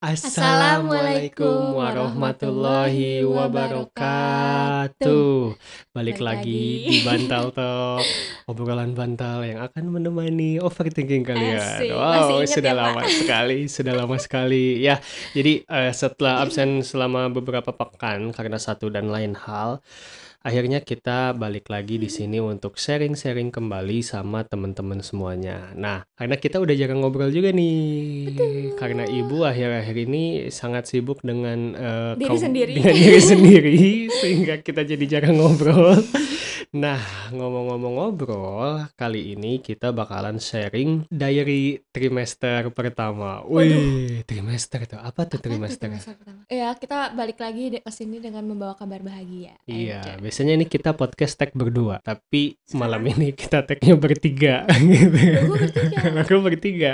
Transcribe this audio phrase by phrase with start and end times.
[0.00, 4.96] Assalamualaikum warahmatullahi wabarakatuh.
[5.92, 8.00] Balik lagi di Bantal Talk,
[8.48, 11.60] obrolan bantal yang akan menemani overthinking kalian.
[11.60, 12.88] Asik, Wow, sudah ya, Pak?
[12.96, 14.80] lama sekali, sudah lama sekali.
[14.80, 15.04] Ya,
[15.36, 19.84] jadi eh, setelah absen selama beberapa pekan karena satu dan lain hal,
[20.40, 25.68] akhirnya kita balik lagi di sini untuk sharing-sharing kembali sama teman-teman semuanya.
[25.74, 28.32] Nah, karena kita udah jarang ngobrol juga nih,
[28.74, 32.72] karena ibu akhir-akhir ini sangat sibuk dengan eh, Diri kaum- sendiri.
[32.72, 33.80] dengan diri sendiri,
[34.20, 36.00] sehingga kita jadi jarang ngobrol.
[36.70, 37.02] Nah,
[37.34, 43.42] ngomong-ngomong ngobrol, kali ini kita bakalan sharing diary trimester pertama.
[43.42, 45.90] Wih, trimester tuh apa tuh Apa tuh trimester?
[45.90, 46.46] pertama?
[46.46, 49.58] Ya, kita balik lagi ke sini dengan membawa kabar bahagia.
[49.66, 52.78] Iya, biasanya ini kita podcast tag berdua, tapi Sekarang?
[52.86, 55.18] malam ini kita tagnya bertiga gitu.
[55.50, 55.98] Gua bertiga.
[56.22, 56.92] Aku bertiga.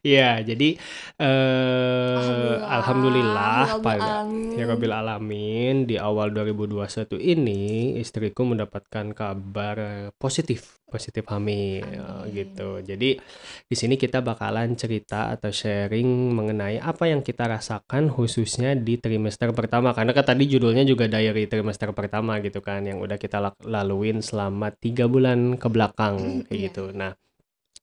[0.00, 0.80] Iya, jadi
[1.20, 4.56] eh alhamdulillah Alhamdulillah.
[4.56, 12.32] Ya Rabbil Alamin di awal 2021 ini istriku mendapatkan kabar eh, positif positif hamil Amin.
[12.32, 12.80] gitu.
[12.80, 13.20] Jadi
[13.68, 19.52] di sini kita bakalan cerita atau sharing mengenai apa yang kita rasakan khususnya di trimester
[19.52, 23.36] pertama karena kan tadi judulnya juga diary trimester pertama gitu kan yang udah kita
[23.68, 26.66] laluin selama tiga bulan ke belakang kayak Iya.
[26.72, 26.84] gitu.
[26.96, 27.12] Nah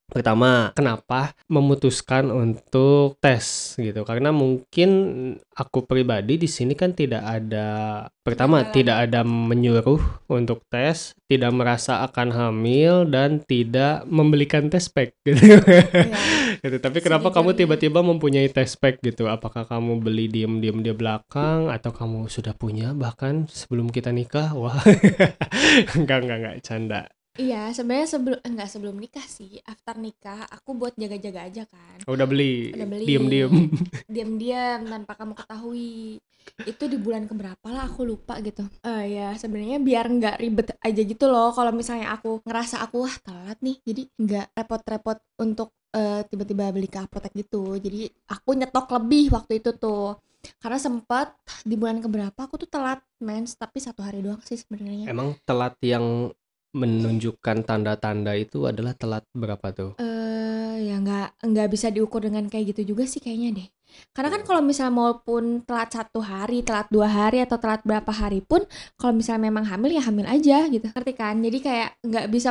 [0.05, 4.05] Pertama, kenapa memutuskan untuk tes gitu?
[4.05, 4.89] Karena mungkin
[5.51, 7.67] aku pribadi di sini kan tidak ada
[8.21, 8.73] pertama Halangan.
[8.77, 9.97] tidak ada menyuruh
[10.29, 15.41] untuk tes, tidak merasa akan hamil dan tidak membelikan test pack gitu.
[15.41, 16.13] Iya.
[16.61, 16.77] Gitu.
[16.79, 19.25] Tapi kenapa kamu Sejujurnya- tiba-tiba mempunyai test pack gitu?
[19.25, 24.53] Apakah kamu beli diem-diem di belakang atau kamu sudah punya bahkan sebelum kita nikah?
[24.53, 24.79] Wah.
[25.97, 27.01] enggak enggak enggak canda.
[27.35, 31.97] Iya, sebenarnya sebelum enggak sebelum nikah sih, after nikah aku buat jaga-jaga aja kan.
[32.07, 32.71] Udah beli.
[32.71, 33.03] Udah beli.
[33.03, 33.53] Diem-diem.
[34.13, 36.23] Diam-diam tanpa kamu ketahui.
[36.63, 38.63] Itu di bulan keberapa lah aku lupa gitu.
[38.87, 43.15] Eh ya, sebenarnya biar nggak ribet aja gitu loh kalau misalnya aku ngerasa aku wah
[43.19, 43.83] telat nih.
[43.83, 47.75] Jadi nggak repot-repot untuk eh, tiba-tiba beli ke apotek gitu.
[47.75, 50.15] Jadi aku nyetok lebih waktu itu tuh.
[50.61, 51.35] Karena sempat
[51.67, 55.09] di bulan keberapa aku tuh telat mens tapi satu hari doang sih sebenarnya.
[55.09, 56.31] Emang telat yang
[56.81, 59.91] menunjukkan tanda-tanda itu adalah telat berapa tuh?
[60.01, 63.67] eh ya nggak nggak bisa diukur dengan kayak gitu juga sih kayaknya deh.
[64.11, 64.47] Karena kan Oh.
[64.47, 68.59] kalau misalnya maupun telat satu hari, telat dua hari atau telat berapa hari pun,
[68.99, 71.39] kalau misalnya memang hamil ya hamil aja gitu, ngerti kan?
[71.39, 72.49] Jadi kayak nggak bisa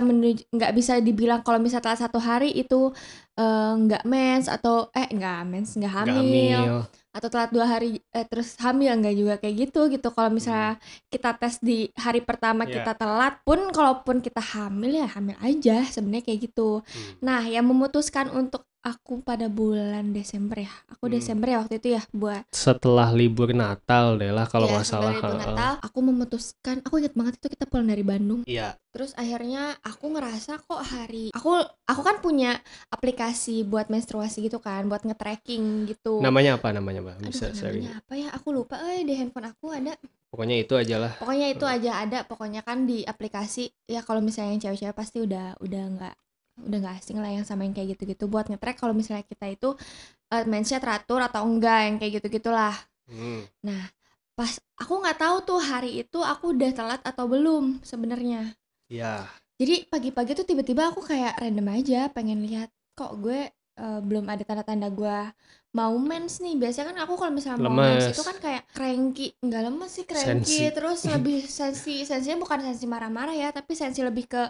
[0.56, 2.97] nggak bisa dibilang kalau misalnya telat satu hari itu
[3.37, 6.71] eh, nggak mens atau eh nggak mens nggak Nggak hamil
[7.14, 10.08] atau telat dua hari eh, terus hamil nggak juga kayak gitu gitu.
[10.10, 12.82] Kalau misalnya kita tes di hari pertama Iya.
[12.82, 16.82] kita telat pun, kalaupun kita hamil ya hamil aja sebenarnya kayak gitu.
[16.82, 17.12] Hmm.
[17.22, 20.72] Nah, yang memutuskan untuk aku pada bulan Desember ya.
[20.93, 21.17] Aku Hmm.
[21.17, 25.11] Desember ya waktu itu ya buat Setelah libur Natal deh lah kalau ya, nggak salah.
[25.11, 25.41] sebelum libur.
[25.50, 28.44] Natal, aku memutuskan, aku ingat banget itu kita pulang dari Bandung.
[28.44, 28.77] Iya.
[28.93, 31.50] Terus akhirnya aku ngerasa kok hari aku
[31.83, 36.21] aku kan punya aplikasi buat menstruasi gitu kan, buat nge-tracking gitu.
[36.21, 37.15] Namanya apa namanya, Mbak?
[37.19, 37.83] Aduh, Bisa sharing.
[37.83, 38.28] namanya apa ya?
[38.31, 38.78] Aku lupa.
[38.87, 39.97] Eh, di handphone aku ada.
[40.28, 41.12] Pokoknya itu aja lah.
[41.17, 42.19] Pokoknya itu aja ada.
[42.23, 46.15] Pokoknya kan di aplikasi ya kalau misalnya yang cewek-cewek pasti udah udah nggak
[46.54, 49.75] udah nggak asing lah yang sama yang kayak gitu-gitu buat nge-track kalau misalnya kita itu
[50.31, 52.75] uh, mensnya teratur atau enggak yang kayak gitu-gitulah.
[53.10, 53.42] Hmm.
[53.66, 53.91] Nah,
[54.38, 58.54] pas aku nggak tahu tuh hari itu aku udah telat atau belum sebenarnya.
[58.87, 59.26] Iya.
[59.54, 64.43] Jadi pagi-pagi tuh tiba-tiba aku kayak random aja pengen lihat kok gue uh, belum ada
[64.43, 65.19] tanda-tanda gue
[65.75, 66.54] mau mens nih.
[66.59, 68.14] Biasanya kan aku kalau misalnya mau mens Lemes.
[68.14, 70.14] itu kan kayak cranky, nggak lemes sih Sensi.
[70.14, 74.43] cranky, terus lebih sensi, sensinya bukan sensi marah-marah ya, tapi sensi lebih ke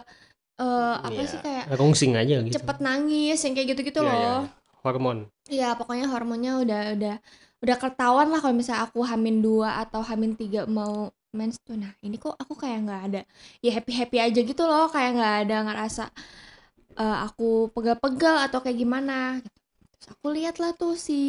[0.59, 1.29] eh, apa Iya.
[1.31, 2.55] sih kayak Rungsing aja gitu.
[2.55, 4.19] cepet nangis yang kayak gitu-gitu iya, loh.
[4.19, 4.33] iya.
[4.85, 5.17] Hormon.
[5.49, 7.15] Iya, pokoknya hormonnya udah udah
[7.63, 11.75] udah ketahuan lah kalau misalnya aku hamin dua atau hamin tiga mau mens tuh.
[11.77, 13.21] Nah, ini kok aku kayak nggak ada
[13.65, 16.03] ya happy happy aja gitu loh, kayak nggak ada ngerasa
[17.01, 19.39] eh, aku pegal-pegal atau kayak gimana.
[19.43, 19.59] gitu.
[19.97, 21.19] Terus aku lihat lah tuh si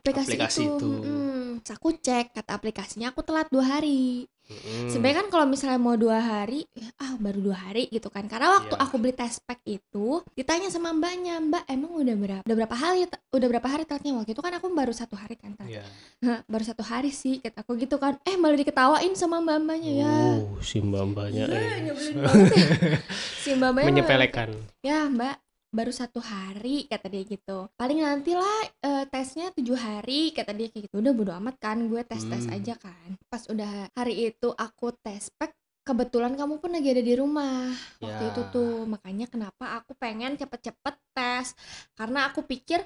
[0.00, 0.76] aplikasi, Aplikasi itu.
[0.76, 0.88] itu.
[0.88, 1.33] Mm-mm.
[1.60, 4.26] Terus aku cek kata aplikasinya aku telat dua hari.
[4.44, 4.92] Mm.
[4.92, 8.28] Sebenarnya kan kalau misalnya mau dua hari, ya, ah baru dua hari gitu kan.
[8.28, 8.84] Karena waktu Iya.
[8.84, 13.08] aku beli test pack itu, ditanya sama mbaknya, mbak emang udah berapa, udah berapa hari,
[13.08, 15.80] udah berapa hari telatnya waktu itu kan aku baru satu hari kan telat.
[15.80, 15.84] Iya.
[16.28, 18.20] Hah, baru satu hari sih, kata aku gitu kan.
[18.28, 20.12] Eh malah diketawain sama mbak mbaknya ya.
[20.36, 21.78] Oh, si mbak-mbaknya Iya, eh.
[21.88, 22.68] nyebelin banget ya.
[23.48, 24.48] si mbak mbaknya Menyepelekan.
[24.84, 25.40] Ya mbak,
[25.74, 27.66] baru satu hari kata dia gitu.
[27.74, 31.02] Paling nanti lah eh, tesnya tujuh hari kata dia kayak gitu.
[31.02, 32.54] Udah bodo amat kan, gue tes tes Hmm.
[32.54, 33.08] aja kan.
[33.26, 35.50] Pas udah hari itu aku tes pack
[35.84, 37.68] kebetulan kamu pun lagi ada di rumah
[38.00, 38.30] waktu Ya.
[38.32, 41.52] itu tuh makanya kenapa aku pengen cepet-cepet tes
[41.92, 42.80] karena aku pikir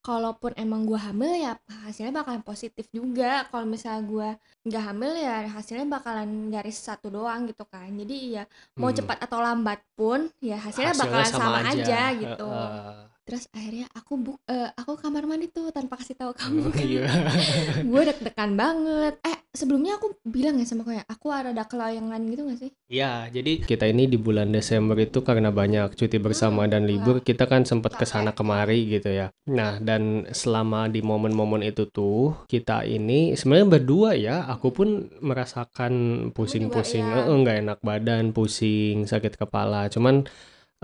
[0.00, 1.52] kalaupun emang gue hamil ya
[1.84, 4.28] hasilnya bakalan positif juga kalau misalnya gue
[4.64, 8.44] nggak hamil ya hasilnya bakalan garis satu doang gitu kan jadi ya
[8.80, 8.96] mau Hmm.
[8.96, 13.04] cepat atau lambat pun ya hasilnya, Hasilnya bakalan sama sama, aja, aja, gitu heeh.
[13.30, 17.06] Terus akhirnya aku bu eh, aku kamar mandi tuh tanpa kasih tahu kamu Oh, iya.
[17.86, 22.58] gue deg-degan banget eh sebelumnya aku bilang ya sama kayak aku ada kelayangan gitu gak
[22.58, 26.82] sih Iya, jadi kita ini di bulan Desember itu karena banyak cuti bersama Hmm, dan
[26.82, 27.22] libur, wah.
[27.22, 28.42] kita kan sempat ke sana Capek.
[28.42, 29.30] kemari gitu ya.
[29.46, 34.88] Nah, dan selama di momen-momen itu tuh, kita ini sebenarnya berdua ya, aku pun
[35.22, 35.92] merasakan
[36.34, 37.30] pusing-pusing, ya.
[37.30, 39.86] eh, nggak enak badan, pusing, sakit kepala.
[39.86, 40.26] Cuman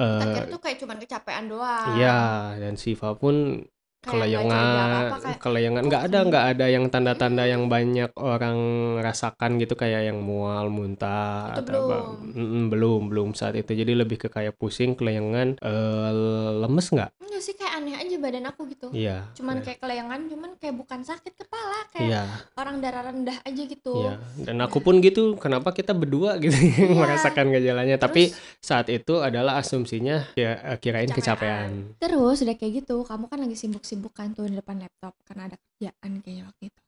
[0.01, 2.11] eh akhirnya tuh kayak cuman kecapean doang iya,
[2.63, 3.35] dan Siva pun
[4.07, 5.11] kelayangan,
[5.43, 8.59] kelayangan nggak ada nggak ada yang tanda-tanda yang banyak orang
[9.03, 11.97] rasakan gitu kayak yang mual, muntah Itu atau apa.
[12.07, 12.39] belum.
[12.39, 13.75] Mm-mm, belum belum saat itu.
[13.75, 16.11] Jadi lebih ke kayak pusing, kelayangan, eh,
[16.63, 17.11] lemes nggak?
[17.37, 19.29] Enggak sih kayak aneh aja badan aku gitu Iya.
[19.37, 19.63] cuman iya.
[19.63, 22.23] kayak kelayangan cuman kayak bukan sakit kepala kayak Iya,
[22.57, 24.17] orang darah rendah aja gitu iya.
[24.39, 25.37] Dan aku pun gitu.
[25.37, 26.97] Kenapa kita berdua gitu yang Iya.
[26.97, 27.97] merasakan gejalanya?
[27.97, 31.93] Tapi saat itu adalah asumsinya ya eh, kirain Kecapean.
[31.93, 32.01] kecapean.
[32.01, 35.57] terus udah kayak gitu kamu kan lagi sibuk-sibuk kan tuh di depan laptop karena ada
[35.59, 36.81] kerjaan kayaknya waktu itu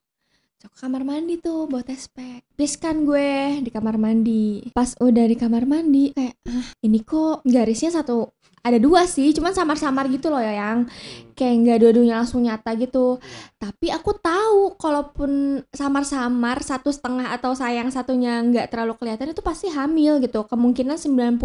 [0.58, 2.42] Cok ke kamar mandi tuh buat tes pack.
[2.58, 4.66] Bis kan gue di kamar mandi.
[4.74, 8.34] Pas udah di kamar mandi Kayak ah ini kok garisnya satu
[8.66, 10.90] Ada dua sih Cuman samar-samar gitu loh ya yang
[11.38, 13.22] Kayak nggak dua-duanya langsung nyata gitu.
[13.54, 19.70] Tapi aku tahu Kalaupun samar-samar Satu setengah atau sayang satunya nggak terlalu kelihatan Itu pasti
[19.70, 20.42] hamil gitu.
[20.42, 21.38] Kemungkinan 99%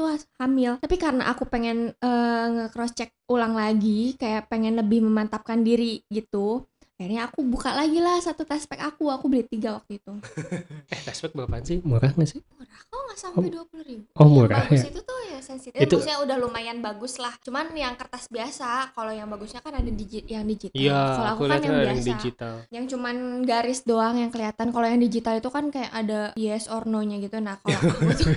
[0.00, 0.80] tuh hamil.
[0.80, 6.64] Tapi karena aku pengen eh, nge-cross check ulang lagi Kayak pengen lebih memantapkan diri gitu
[7.00, 10.12] akhirnya aku buka lagi lah satu tes pack aku aku beli tiga waktu itu
[10.92, 11.80] Eh, tespek berapaan sih?
[11.80, 12.44] Murah nggak sih?
[12.50, 14.86] murah kok nggak sampai dua puluh ribu Oh, Yang murah bagus ya?
[14.86, 19.08] itu tuh ya sensitif Itu- maksudnya udah lumayan bagus lah cuman yang kertas biasa kalau
[19.10, 22.00] yang bagusnya kan ada digi- yang digital Iya, kalau aku aku kan yang biasa yang
[22.12, 22.54] digital.
[22.68, 26.84] yang cuman garis doang yang kelihatan kalau yang digital itu kan kayak ada yes or
[26.84, 28.28] no nya gitu nah kalau aku tuh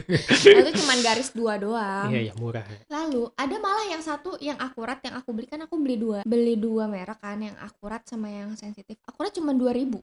[0.56, 2.63] itu cuman garis dua doang Iya, ya murah.
[2.63, 2.77] ya.
[2.89, 6.56] Lalu ada malah yang satu yang akurat yang aku beli kan aku beli dua beli
[6.56, 8.97] dua merek kan yang akurat sama yang sensitif.
[9.03, 10.00] Akurat cuma dua ribu.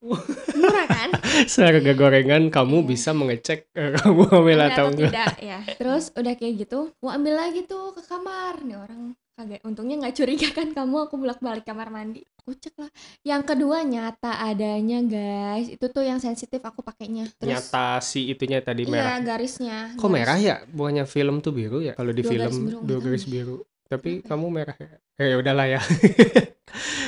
[0.52, 1.10] Murah kan?
[1.52, 2.88] Seharga gorengan kamu Iya.
[2.88, 5.10] bisa mengecek eh, kamu hamil Hamil atau enggak.
[5.10, 8.60] tidak ya terus udah kayak gitu mau ambil lagi tuh ke kamar.
[8.60, 9.02] Nih orang
[9.32, 12.20] kagak untungnya nggak curiga kan kamu aku bolak balik kamar mandi.
[12.38, 12.90] Aku cek lah.
[13.22, 15.68] Yang kedua nyata adanya guys.
[15.68, 17.24] Itu tuh yang sensitif aku pakainya.
[17.34, 19.16] Terus Nyata si itunya tadi iya merah.
[19.18, 20.56] garisnya Kok garis- merah ya?
[20.66, 21.92] Bukannya film tuh biru ya?
[21.92, 23.56] Kalau di Dua film garis biru, dua garis biru.
[23.90, 24.28] Tapi Kenapa ya?
[24.30, 24.90] kamu merah ya?
[25.16, 25.80] Eh ya udahlah ya.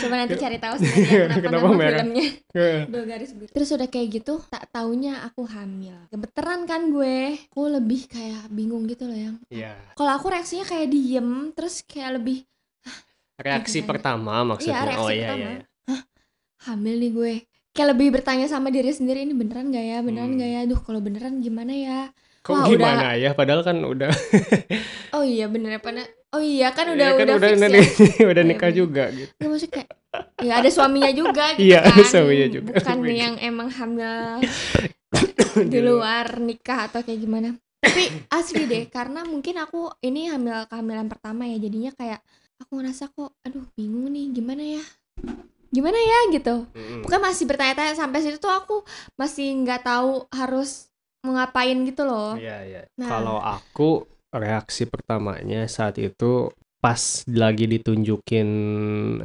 [0.03, 1.99] coba nanti cari tahu sebenarnya kenapa, Kenapa nama merah?
[2.03, 2.27] filmnya
[2.93, 7.63] dua garis biru terus udah kayak gitu tak taunya aku hamil gemeteran kan gue aku
[7.71, 9.79] lebih kayak bingung gitu loh yang Iya.
[9.95, 12.43] kalau aku reaksinya kayak diem terus kayak lebih
[13.35, 13.89] Reaksi Gimana?
[13.89, 14.75] pertama maksudnya.
[14.77, 15.47] Iya, reaksi oh iya pertama.
[15.49, 15.61] iya.
[16.61, 17.33] hamil nih gue
[17.73, 20.39] kayak lebih bertanya sama diri sendiri ini beneran gak ya beneran Hmm.
[20.39, 22.01] gak ya duh kalau beneran gimana ya
[22.43, 23.31] Kok Wah, gimana ya?
[23.33, 24.11] Padahal kan udah
[25.15, 27.83] oh iya bener apa na- oh iya kan Iya udah kan udah, udah fix udah,
[28.17, 28.79] ya udah nikah bener.
[28.79, 29.33] juga gitu.
[29.35, 29.89] Nggak, maksudnya kayak
[30.39, 32.71] ya ada suaminya juga gitu Iya, kan suaminya juga.
[32.75, 33.13] bukan Beda.
[33.15, 34.13] yang emang hamil
[35.73, 37.49] di luar nikah atau kayak gimana
[37.79, 42.23] tapi asli deh karena mungkin aku ini hamil kehamilan pertama ya jadinya kayak
[42.57, 44.83] aku ngerasa kok aduh bingung nih gimana ya
[45.69, 46.69] gimana ya gitu
[47.03, 50.87] bukan masih bertanya-tanya sampai situ tuh aku masih nggak tahu harus
[51.21, 52.81] mau ngapain gitu loh Iya, iya.
[52.95, 53.09] Nah.
[53.09, 56.51] Kalau aku reaksi pertamanya saat itu
[56.83, 56.99] pas
[57.31, 58.49] lagi ditunjukin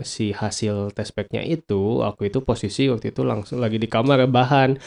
[0.06, 4.78] si hasil tes packnya itu, aku itu posisi waktu itu langsung lagi di kamar rebahan.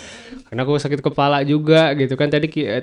[0.46, 2.78] Karena aku sakit kepala juga gitu kan tadi eh,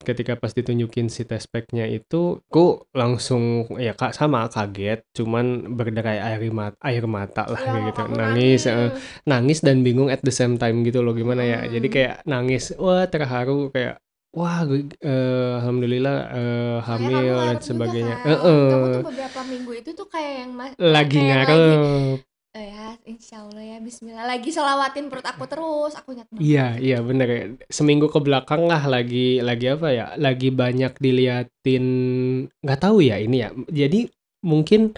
[0.00, 6.16] ketika pas ditunjukin si tes packnya itu, aku langsung ya kak sama kaget, cuman berderai
[6.32, 8.62] air mata, air mata lah Ya, gitu, nangis.
[8.64, 8.88] eh,
[9.28, 11.72] nangis dan bingung at the same time gitu loh gimana ya Hmm.
[11.76, 14.00] jadi kayak nangis wah terharu kayak
[14.36, 18.14] wah gue eh, alhamdulillah Soalnya hamil dan sebagainya.
[18.20, 18.26] kan.
[18.36, 18.64] Heeh.
[18.68, 21.48] kamu tuh beberapa minggu itu tuh kayak yang ma- lagi kayak ngarep.
[21.48, 21.72] lagi,
[22.56, 24.24] eh, ya insya Allah ya Bismillah.
[24.28, 26.44] Lagi selawatin perut aku terus aku ingat banget.
[26.44, 27.28] Iya iya bener
[27.72, 31.84] seminggu ke belakang lah lagi lagi apa ya lagi banyak diliatin
[32.60, 33.48] nggak tahu ya ini ya.
[33.72, 34.04] Jadi
[34.44, 34.92] mungkin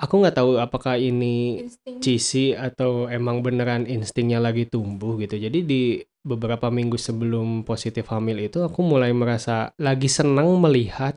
[0.00, 2.00] aku nggak tahu apakah ini insting.
[2.00, 5.36] cheesy atau emang beneran instingnya lagi tumbuh gitu.
[5.36, 5.82] Jadi di
[6.24, 11.14] beberapa minggu sebelum positif hamil itu aku mulai merasa lagi senang melihat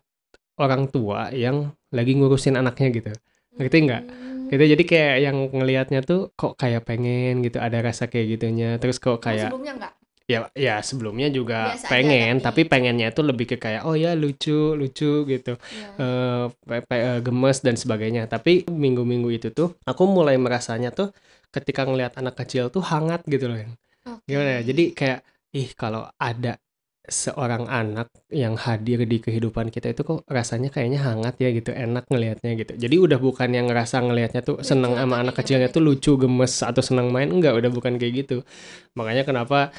[0.59, 3.11] orang tua yang lagi ngurusin anaknya gitu.
[3.57, 4.03] Ngerti nggak?
[4.05, 4.47] Hmm.
[4.51, 8.75] Gitu jadi kayak yang ngelihatnya tuh kok kayak pengen gitu, ada rasa kayak gitunya.
[8.79, 9.93] Terus kok Kamu kayak sebelumnya enggak
[10.27, 12.43] Ya ya sebelumnya juga Biasa aja pengen, tapi.
[12.43, 15.55] tapi pengennya itu lebih ke kayak, "Oh ya lucu lucu," gitu,
[15.95, 18.27] eee, pe pe eee, gemes dan sebagainya.
[18.27, 21.15] Tapi minggu-minggu itu tuh, aku mulai merasanya tuh
[21.55, 23.55] ketika ngelihat anak kecil tuh hangat gitu loh,
[24.27, 25.19] gimana ya, jadi kayak,
[25.55, 26.59] ih kalau ada
[27.07, 32.03] seorang anak yang hadir di kehidupan kita itu kok rasanya kayaknya hangat ya gitu, enak
[32.11, 32.73] ngelihatnya gitu.
[32.75, 36.53] Jadi udah bukan yang ngerasa ngelihatnya tuh Lucu seneng sama anak kecilnya tuh lucu, gemes,
[36.59, 38.43] atau senang main, enggak, udah bukan kayak gitu.
[38.99, 39.71] Makanya kenapa,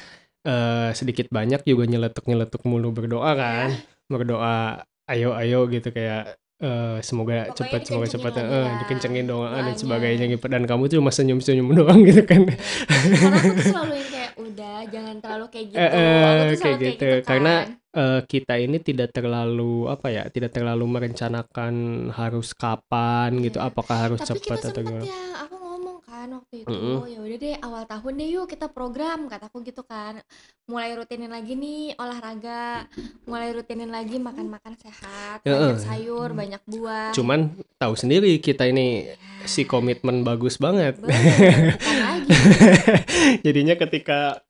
[0.45, 3.79] eee, sedikit banyak juga nyeletuk-nyeletuk mulu berdoa kan, Iya.
[4.11, 4.57] berdoa,
[5.09, 8.07] "Ayo ayo," gitu kayak, eee, semoga cepet semoga
[8.41, 12.45] heeh, ya dikencengin doa dan sebagainya gitu, dan kamu cuma senyum-senyum doang gitu kan.
[12.89, 14.09] Karena aku tuh selalu yang
[14.43, 17.05] "Udah jangan terlalu kayak gitu." Aku Heeh, tuh kayak kayak gitu.
[17.05, 17.79] gitu Karena, kan.
[17.93, 21.73] eee, kita ini tidak terlalu, apa ya, tidak terlalu merencanakan
[22.19, 23.67] harus kapan gitu, Iya.
[23.67, 25.07] apakah harus Tapi kita cepet atau gimana.
[25.09, 25.55] ya, aku
[26.19, 27.07] kan waktu itu, Mhm.
[27.07, 30.19] "Ya udah deh awal tahun deh yuk kita program," kataku gitu kan.
[30.67, 32.83] "Mulai rutinin lagi nih olahraga,
[33.23, 35.79] mulai rutinin lagi makan-makan sehat, banyak Heeh.
[35.79, 39.47] sayur, banyak buah." Cuman tahu sendiri kita ini Iya.
[39.47, 40.99] si komitmen bagus banget.
[40.99, 42.27] Bener, lagi.
[43.45, 44.43] Jadinya ketika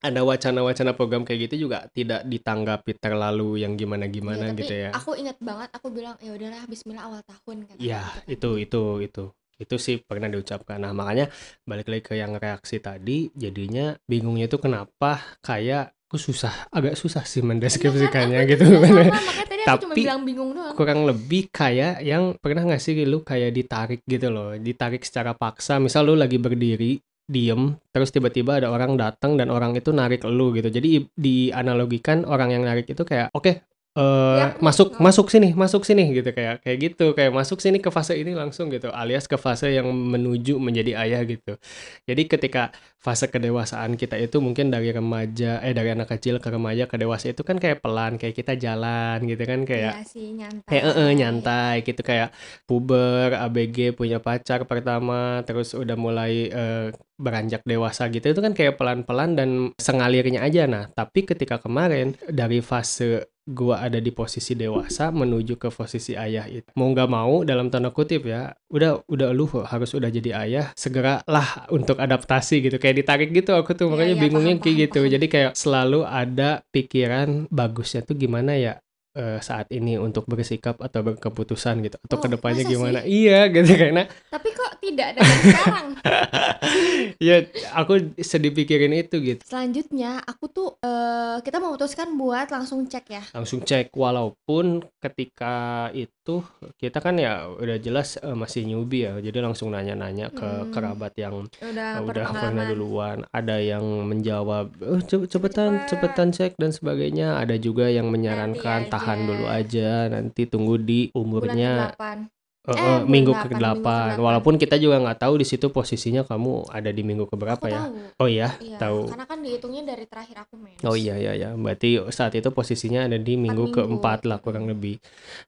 [0.00, 4.90] ada wacana-wacana program kayak gitu juga tidak ditanggapi terlalu yang Iya, gimana-gimana tapi gitu ya.
[4.96, 8.24] aku ingat banget aku bilang, "Ya udahlah bismillah awal tahun," Iya, gitu kan.
[8.24, 9.24] itu itu itu.
[9.60, 10.80] Itu sih pernah diucapkan.
[10.80, 11.28] Nah, makanya
[11.68, 17.22] balik lagi ke yang reaksi tadi, jadinya bingungnya itu kenapa kayak kok susah, agak susah
[17.22, 18.64] sih Iya kan, mendeskripsikannya aku gitu.
[18.66, 20.74] aku cuma Tapi bilang bingung doang.
[20.74, 25.78] kurang lebih kayak yang pernah nggak sih lu kayak ditarik gitu loh, ditarik secara paksa.
[25.78, 26.98] Misal lu lagi berdiri,
[27.30, 30.66] diem, terus tiba-tiba ada orang datang dan orang itu narik lu gitu.
[30.66, 35.82] Jadi dianalogikan orang yang narik itu kayak, "Oke, eee, Teriak nih, masuk masuk sini masuk
[35.82, 39.34] sini," gitu kayak kayak gitu, kayak masuk sini ke fase ini langsung gitu, alias ke
[39.34, 41.58] fase yang menuju menjadi ayah gitu.
[42.06, 42.70] Jadi ketika
[43.02, 47.34] fase kedewasaan kita itu mungkin dari remaja eh, dari anak kecil ke remaja ke dewasa
[47.34, 50.68] itu kan kayak pelan, kayak kita jalan gitu kan, kayak Iya sih, nyantai.
[50.70, 52.28] kayak heeh, nyantai gitu, kayak
[52.70, 58.78] puber, ABG, punya pacar pertama, terus udah mulai, eee, beranjak dewasa gitu, itu kan kayak
[58.78, 60.64] pelan-pelan dan sengalirnya aja.
[60.70, 66.46] Nah, tapi ketika kemarin dari fase gua ada di posisi dewasa menuju ke posisi ayah
[66.46, 70.66] itu, mau nggak mau dalam tanda kutip ya, udah udah lu harus udah jadi ayah,
[70.78, 74.74] segeralah untuk adaptasi gitu, kayak ditarik gitu aku tuh, Iya makanya iya, bingungnya paham kayak
[74.76, 75.00] paham gitu.
[75.02, 75.12] paham.
[75.12, 78.78] Jadi kayak selalu ada pikiran bagusnya tuh gimana ya,
[79.14, 83.10] eee, saat ini untuk bersikap atau berkeputusan gitu, atau Oh, ke depannya masa gimana sih?
[83.26, 85.86] iya gitu, karena Tapi kok tidak dari sekarang?
[87.20, 87.36] ya
[87.74, 89.42] aku sedih pikirin itu gitu.
[89.44, 93.22] Selanjutnya aku tuh, eee, kita memutuskan buat langsung cek ya.
[93.34, 96.42] Langsung cek, walaupun ketika itu
[96.78, 100.70] kita kan ya udah jelas, eee, masih newbie ya, jadi langsung nanya-nanya ke Mhm.
[100.70, 103.18] kerabat yang, Udah eee, udah pernah duluan.
[103.30, 107.38] Ada yang menjawab, "Eh, ce cepetan cepetan cek," dan sebagainya.
[107.38, 108.92] Ada juga yang Nanti menyarankan, aja.
[109.00, 112.18] "Tahan dulu aja, nanti tunggu di Bulan umurnya" ke-8.
[112.60, 113.88] Eh, heeh, bulan minggu 8, minggu ke-8.
[114.12, 114.20] ke-8.
[114.20, 117.88] Walaupun kita juga nggak tahu di situ posisinya kamu ada di minggu Aku keberapa ya?
[117.88, 118.20] tahu.
[118.20, 118.48] Oh iya?
[118.60, 119.00] Iya, Tahu.
[119.08, 120.84] karena kan dihitungnya dari terakhir aku mens.
[120.84, 124.68] Oh iya iya iya, berarti saat itu posisinya ada di 4 minggu keempat lah kurang
[124.68, 125.00] lebih.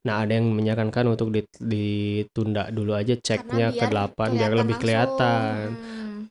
[0.08, 4.76] Nah, ada yang menyarankan untuk dit ditunda dulu aja ceknya biar ke-8 biar kelihatan lebih
[4.80, 5.64] kelihatan.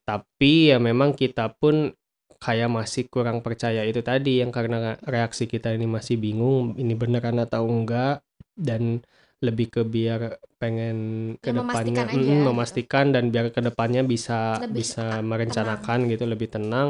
[0.01, 1.94] Tapi ya memang kita pun
[2.41, 7.38] kayak masih kurang percaya itu tadi, yang karena reaksi kita ini masih bingung, ini beneran
[7.45, 8.25] atau enggak,
[8.57, 9.01] dan
[9.45, 10.98] lebih ke biar pengen
[11.41, 12.45] ke Ya memastikan depannya aja mhm, gitu.
[12.50, 15.25] memastikan dan biar ke depannya bisa Lebih bisa tenang.
[15.29, 16.88] merencanakan gitu, lebih tenang,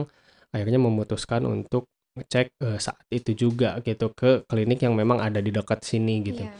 [0.51, 1.87] akhirnya memutuskan untuk
[2.19, 6.43] ngecek, eee, saat itu juga gitu ke klinik yang memang ada di dekat sini gitu.
[6.43, 6.51] Iya.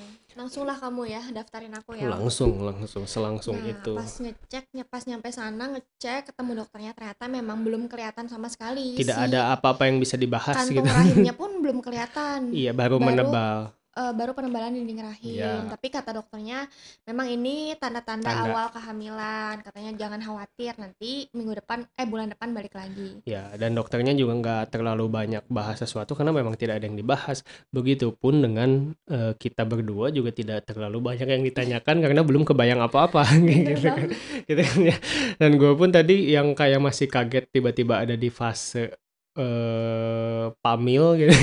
[0.42, 2.10] Langsunglah kamu ya daftarin aku ya.
[2.10, 3.94] Langsung langsung, selangsung Nah, itu.
[3.94, 9.14] pas ngecek, pas nyampe sana ngecek, ketemu dokternya ternyata memang belum kelihatan sama sekali Tidak
[9.14, 10.90] si ada apa-apa yang bisa dibahas kantung gitu.
[10.90, 12.50] rahimnya pun belum kelihatan.
[12.50, 13.58] Iya, baru Baru menebal.
[13.98, 15.36] Eee, baru penebalan dinding rahim.
[15.36, 15.72] Iya.
[15.72, 16.68] Tapi kata dokternya
[17.08, 18.44] memang ini tanda-tanda Tanda.
[18.48, 23.20] awal kehamilan, katanya jangan khawatir nanti minggu depan eh, bulan depan balik lagi.
[23.28, 27.44] Ya, dan dokternya juga nggak terlalu banyak bahas sesuatu karena memang tidak ada yang dibahas.
[27.70, 33.24] Begitupun dengan, eee, kita berdua juga tidak terlalu banyak yang ditanyakan karena belum kebayang apa-apa
[33.50, 34.08] gitu kan,
[34.48, 34.98] gitu kan ya.
[35.38, 38.96] Dan gue pun tadi yang kayak masih kaget tiba-tiba ada di fase,
[39.38, 41.34] eee, pamil gitu.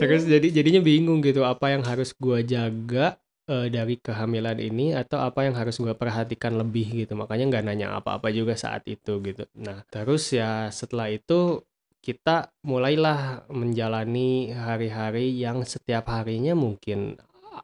[0.00, 0.32] Terus Hamil.
[0.38, 3.16] jadi jadinya bingung gitu, apa yang harus gua jaga,
[3.50, 7.12] eee, dari kehamilan ini atau apa yang harus gua perhatikan lebih gitu.
[7.18, 9.44] Makanya nggak nanya apa-apa juga saat itu gitu.
[9.58, 11.62] Nah, terus ya setelah itu
[12.04, 17.16] kita mulailah menjalani hari-hari yang setiap harinya mungkin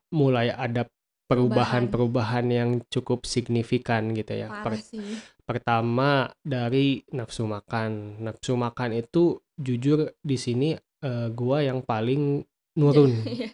[0.08, 0.88] mulai ada
[1.30, 4.48] perubahan-perubahan yang cukup signifikan gitu ya.
[4.50, 5.14] Parah Per- sih.
[5.50, 8.22] Pertama dari nafsu makan.
[8.22, 12.46] Nafsu makan itu jujur di sini eh, gua yang paling
[12.78, 13.12] nurun.
[13.30, 13.50] Iya.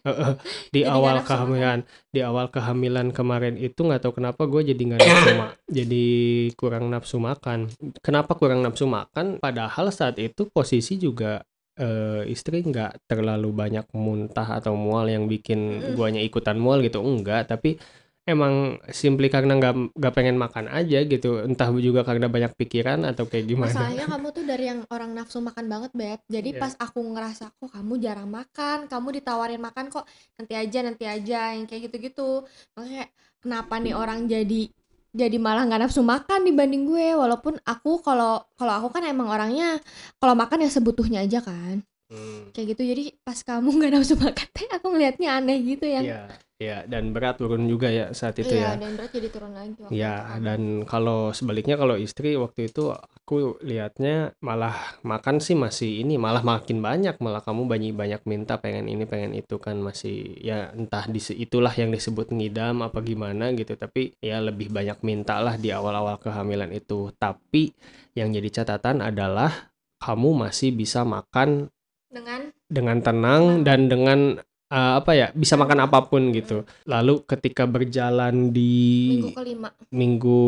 [0.71, 1.27] Di Jadi awal makan.
[1.27, 1.79] kehamilan,
[2.13, 5.47] di awal kehamilan kemarin itu nggak tahu kenapa gue jadi nggak nafsu ma
[5.79, 6.07] jadi
[6.55, 7.59] kurang nafsu makan.
[8.05, 9.41] Kenapa kurang nafsu makan?
[9.41, 11.43] Padahal saat itu posisi juga
[11.81, 17.49] eh, istri nggak terlalu banyak muntah atau mual yang bikin guanya ikutan mual gitu, enggak.
[17.51, 17.81] Tapi
[18.27, 21.47] emang simply karena nggak nggak pengen makan aja gitu.
[21.47, 23.71] Entah juga karena banyak pikiran atau kayak gimana.
[23.71, 26.21] Masalahnya kamu tuh dari yang orang nafsu makan banget, Beb.
[26.27, 26.61] Jadi Iya.
[26.61, 30.05] pas aku ngerasa kok kamu jarang makan, kamu ditawarin makan kok
[30.37, 32.43] nanti aja, nanti aja, yang kayak gitu-gitu.
[32.75, 33.07] Makanya
[33.39, 34.69] kenapa nih orang jadi
[35.17, 39.81] jadi malah nggak nafsu makan dibanding gue walaupun aku kalau kalau aku kan emang orangnya
[40.21, 42.55] kalau makan ya sebutuhnya aja kan Hmm.
[42.55, 46.23] kayak gitu jadi pas kamu nggak nafsu makan teh aku ngelihatnya aneh gitu yang Iya,
[46.57, 48.73] iya dan berat turun juga ya saat itu ya.
[48.73, 50.41] iya dan berat jadi turun lagi waktu Ya, itu kan.
[50.41, 54.73] dan kalau sebaliknya kalau istri waktu itu aku lihatnya malah
[55.05, 59.37] makan sih masih ini malah makin banyak malah kamu banyak banyak minta pengen ini pengen
[59.37, 64.41] itu kan masih ya entah di itulah yang disebut ngidam apa gimana gitu tapi ya
[64.41, 67.75] lebih banyak minta lah di awal-awal kehamilan itu tapi
[68.17, 69.69] yang jadi catatan adalah
[70.01, 71.69] kamu masih bisa makan
[72.09, 76.67] dengan dengan tenang dan dengan eh, apa ya bisa makan apa pun gitu.
[76.85, 78.75] Lalu ketika berjalan di
[79.19, 79.69] minggu kelima.
[79.91, 80.45] minggu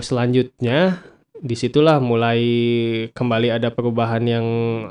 [0.00, 1.00] selanjutnya
[1.36, 2.40] di situlah mulai
[3.12, 4.46] kembali ada perubahan yang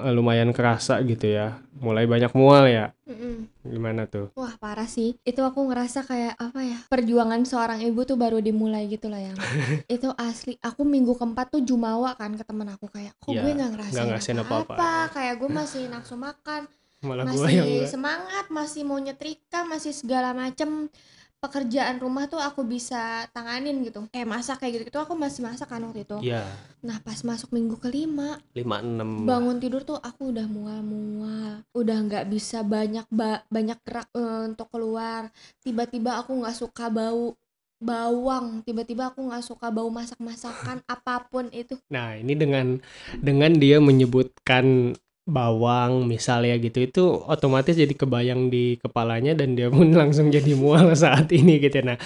[0.06, 1.58] eh, lumayan kerasa gitu ya.
[1.76, 2.96] Mulai banyak mual ya.
[3.06, 3.52] Mm-mm.
[3.66, 4.30] gimana tuh?
[4.38, 5.18] Wah parah sih.
[5.26, 9.38] Itu aku ngerasa kayak apa ya Perjuangan seorang ibu tuh baru dimulai gitu lah yang.
[9.96, 13.52] Itu asli Aku minggu keempat tuh jumawa kan ke temen aku Kayak kok Iya, gue
[13.52, 14.74] gak nggak ngerasain, ngerasain apa-apa?
[14.74, 15.14] apa-apa.
[15.18, 16.62] Kayak gue masih nafsu makan
[17.06, 17.92] malah yang Masih enggak.
[17.94, 20.90] semangat Masih mau nyetrika Masih segala macem.
[21.36, 24.02] Pekerjaan rumah tuh aku bisa tanganin gitu.
[24.10, 26.18] Kayak masak kayak gitu-gitu Aku masih masak kan waktu itu.
[26.26, 26.42] Ya
[26.82, 29.30] Nah pas masuk minggu kelima lima enam.
[29.30, 31.62] bangun tidur tuh aku udah mual-mual.
[31.74, 35.30] Udah nggak bisa banyak ba- banyak gerak eh, untuk keluar.
[35.62, 37.38] Tiba-tiba aku nggak suka bau
[37.78, 38.66] bawang.
[38.66, 41.78] Tiba-tiba aku nggak suka bau masak-masakan apa pun itu.
[41.94, 42.82] Nah ini dengan
[43.22, 44.98] dengan dia menyebutkan
[45.30, 50.90] bawang misalnya gitu itu otomatis jadi kebayang di kepalanya dan dia pun langsung jadi mual
[50.98, 51.98] saat ini gitu nah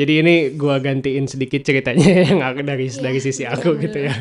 [0.00, 4.14] jadi ini gua gantiin sedikit ceritanya yang aku dari Iya, dari sisi aku gitu ya.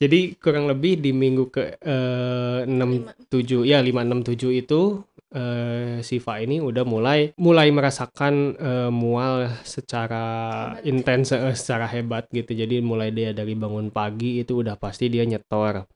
[0.00, 6.02] Jadi kurang lebih di minggu ke eh, enam tujuh ya lima enam tujuh itu eh,
[6.02, 10.24] Siva ini udah mulai mulai merasakan eh, mual secara
[10.86, 12.52] intens eh, secara hebat gitu.
[12.54, 15.86] Jadi mulai dia dari bangun pagi itu udah pasti dia nyetor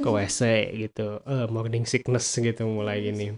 [0.00, 0.40] ke WC
[0.88, 1.20] gitu.
[1.24, 3.36] Eh, morning sickness gitu mulai gini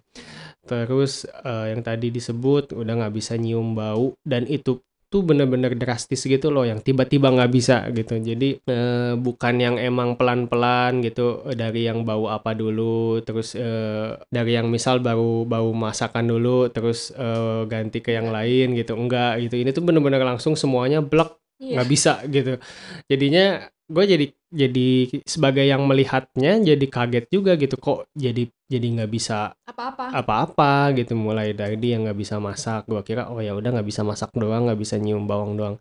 [0.64, 4.80] terus eh, yang tadi disebut udah nggak bisa nyium bau dan itu
[5.14, 8.18] tuh bener-bener drastis gitu loh yang tiba-tiba nggak bisa gitu.
[8.18, 14.58] Jadi eh, bukan yang emang pelan-pelan gitu dari yang bau apa dulu terus eh, dari
[14.58, 18.98] yang misal baru bau masakan dulu terus eh, ganti ke yang lain gitu.
[18.98, 19.54] Enggak gitu.
[19.62, 22.58] Ini tuh bener-bener langsung semuanya blok nggak bisa gitu.
[23.06, 24.88] Jadinya gue jadi jadi
[25.26, 27.74] sebagai yang melihatnya jadi kaget juga gitu.
[27.76, 30.04] Kok jadi jadi nggak bisa apa-apa.
[30.14, 31.12] apa-apa gitu.
[31.18, 32.86] Mulai dari dia nggak bisa masak.
[32.88, 35.76] Gua kira oh ya udah nggak bisa masak doang nggak bisa nyium bawang doang.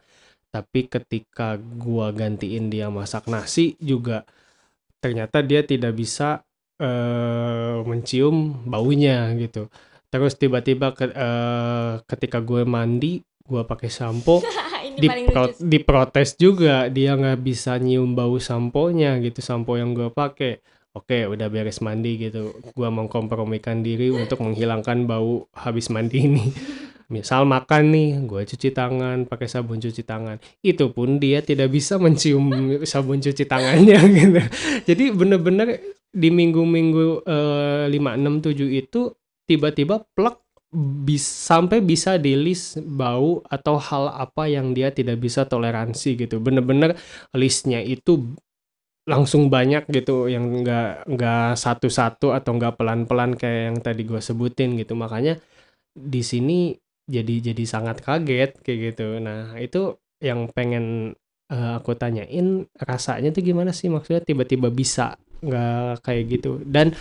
[0.54, 4.26] Tapi ketika gua gantiin dia masak nasi juga
[5.04, 6.42] ternyata dia tidak bisa
[6.82, 9.68] eh, mencium baunya gitu.
[10.12, 14.40] Terus tiba-tiba ke- eh, ketika gue mandi gua pakai sampo
[14.98, 20.62] dipro- lucu diprotes juga dia nggak bisa nyium bau samponya gitu sampo yang gue pakai.
[20.94, 22.54] Oke udah beres mandi gitu.
[22.78, 26.46] Gua mengkompromikan diri untuk menghilangkan bau habis mandi ini.
[27.14, 30.38] Misal makan nih gue cuci tangan pakai sabun cuci tangan.
[30.62, 32.46] Itu pun dia tidak bisa mencium
[32.92, 34.42] sabun cuci tangannya gitu.
[34.86, 35.82] Jadi bener-bener
[36.14, 39.02] di minggu-minggu eh, 5, 6, 7 itu
[39.50, 45.46] tiba-tiba plek bis, sampai bisa di list bau atau hal apa yang dia tidak bisa
[45.46, 46.42] toleransi gitu.
[46.42, 46.98] Bener-bener
[47.38, 48.34] listnya itu
[49.04, 54.80] langsung banyak gitu yang nggak nggak satu-satu atau nggak pelan-pelan kayak yang tadi gue sebutin
[54.80, 54.96] gitu.
[54.98, 55.38] Makanya
[55.94, 56.74] di sini
[57.06, 59.20] jadi jadi sangat kaget kayak gitu.
[59.22, 61.16] Nah itu yang pengen
[61.52, 63.92] eh, aku tanyain rasanya tuh gimana sih?
[63.92, 66.52] Maksudnya tiba-tiba bisa nggak kayak gitu?
[66.66, 66.96] Dan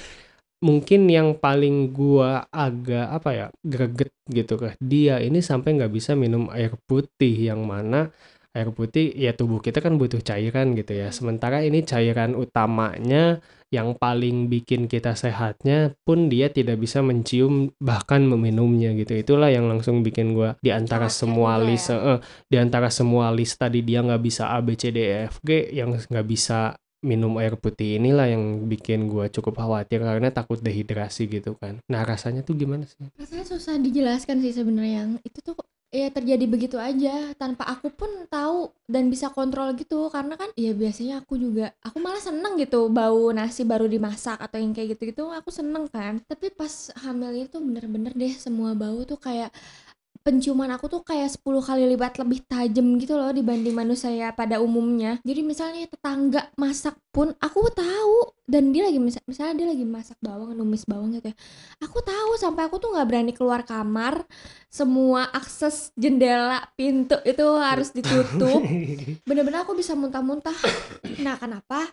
[0.62, 6.14] mungkin yang paling gua agak apa ya greget gitu ke dia ini sampai nggak bisa
[6.14, 8.14] minum air putih yang mana
[8.52, 11.08] air putih ya tubuh kita kan butuh cairan gitu ya.
[11.08, 13.40] Sementara ini cairan utamanya
[13.72, 19.16] yang paling bikin kita sehatnya pun dia tidak bisa mencium bahkan meminumnya gitu.
[19.16, 22.16] Itulah yang langsung bikin gua di antara semua list ya.
[22.16, 22.18] eh,
[22.52, 25.72] di antara semua list tadi dia nggak bisa A B C D E F G
[25.72, 31.26] yang nggak bisa minum air putih inilah yang bikin gua cukup khawatir karena takut dehidrasi
[31.26, 31.82] gitu kan.
[31.90, 33.10] Nah, rasanya tuh gimana sih?
[33.18, 35.58] Rasanya susah dijelaskan sih sebenarnya yang itu tuh
[35.92, 40.72] ya terjadi begitu aja tanpa aku pun tahu dan bisa kontrol gitu karena kan ya
[40.72, 45.28] biasanya aku juga aku malah seneng gitu bau nasi baru dimasak atau yang kayak gitu-gitu
[45.28, 49.52] aku seneng kan tapi pas hamil itu bener-bener deh semua bau tuh kayak
[50.22, 55.18] penciuman aku tuh kayak 10 kali lipat lebih tajam gitu loh dibanding manusia pada umumnya.
[55.26, 60.18] Jadi misalnya tetangga masak pun aku tahu dan dia lagi mis- misalnya dia lagi masak
[60.22, 61.36] bawang, numis bawang gitu ya.
[61.82, 64.22] Aku tahu sampai aku tuh nggak berani keluar kamar.
[64.72, 68.62] Semua akses jendela, pintu itu harus ditutup.
[69.28, 70.56] Bener-bener aku bisa muntah-muntah.
[71.20, 71.84] Nah, kenapa?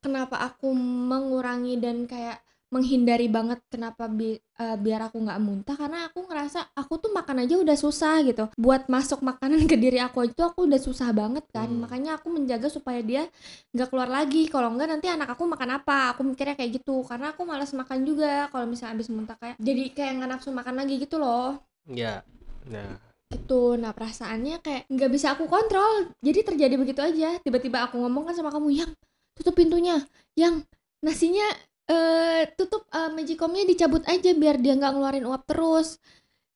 [0.00, 2.40] Kenapa aku mengurangi dan kayak
[2.70, 7.42] menghindari banget kenapa bi- eh, biar aku nggak muntah karena aku ngerasa aku tuh makan
[7.42, 8.46] aja udah susah gitu.
[8.54, 11.66] Buat masuk makanan ke diri aku itu aku udah susah banget kan.
[11.66, 11.82] Hmm.
[11.82, 13.26] makanya aku menjaga supaya dia
[13.74, 14.46] nggak keluar lagi.
[14.46, 16.14] Kalau enggak nanti anak aku makan apa?
[16.14, 17.02] Aku mikirnya kayak gitu.
[17.02, 20.74] Karena aku malas makan juga kalau misalnya habis muntah kayak jadi kayak nggak nafsu makan
[20.78, 21.58] lagi gitu loh.
[21.90, 22.22] Ya.
[22.70, 23.74] Nah, gitu.
[23.78, 26.10] Nah perasaannya kayak nggak bisa aku kontrol.
[26.22, 27.38] Jadi terjadi begitu aja.
[27.42, 28.90] Tiba-tiba aku ngomong kan sama kamu yang
[29.34, 30.02] tutup pintunya.
[30.38, 30.66] Yang
[31.00, 31.46] nasinya
[31.90, 35.98] eh tutup eh, magicomnya dicabut aja biar dia nggak ngeluarin uap terus.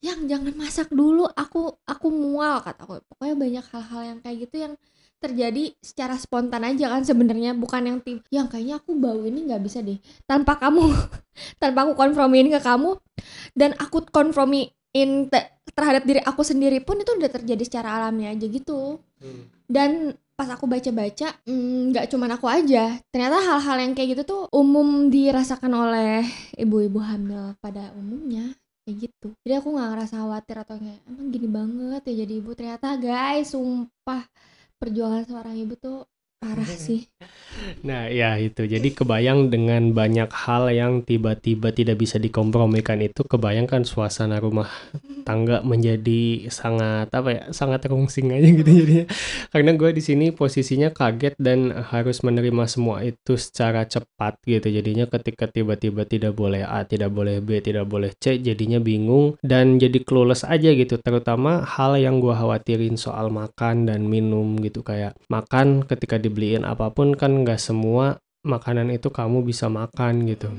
[0.04, 4.74] Yang jangan masak dulu aku aku mual kataku pokoknya banyak hal-hal yang kayak gitu yang
[5.22, 8.20] terjadi secara spontan aja kan sebenarnya bukan yang tim.
[8.28, 9.98] Yang kayaknya aku bau ini nggak bisa deh.
[10.28, 10.84] Tanpa kamu
[11.62, 13.00] tanpa aku konfirmin ke kamu
[13.56, 14.70] dan aku konfirmin
[15.32, 19.00] te- terhadap diri aku sendiri pun itu udah terjadi secara alami aja gitu.
[19.64, 24.42] Dan pas aku baca-baca mm, nggak cuman aku aja ternyata hal-hal yang kayak gitu tuh
[24.50, 26.26] umum dirasakan oleh
[26.58, 28.50] ibu-ibu hamil pada umumnya
[28.84, 29.32] kayak gitu.
[29.42, 32.50] Jadi aku nggak ngerasa khawatir atau kayak emang gini banget ya jadi ibu.
[32.52, 34.22] Ternyata guys sumpah
[34.76, 36.04] perjuangan seorang ibu tuh
[36.44, 37.08] parah sih
[37.84, 38.66] Nah, ya itu.
[38.66, 44.68] Jadi kebayang dengan banyak hal yang tiba-tiba tidak bisa dikompromikan itu, kebayangkan suasana rumah
[45.24, 49.06] tangga menjadi sangat apa ya, sangat rungsing aja gitu jadinya.
[49.52, 54.68] Karena gue di sini posisinya kaget dan harus menerima semua itu secara cepat gitu.
[54.68, 59.78] Jadinya ketika tiba-tiba tidak boleh A, tidak boleh B, tidak boleh C, jadinya bingung dan
[59.78, 60.98] jadi clueless aja gitu.
[61.00, 66.90] Terutama hal yang gue khawatirin soal makan dan minum gitu kayak makan ketika dibeliin apa
[66.90, 70.50] pun kan nggak semua makanan itu kamu bisa makan gitu.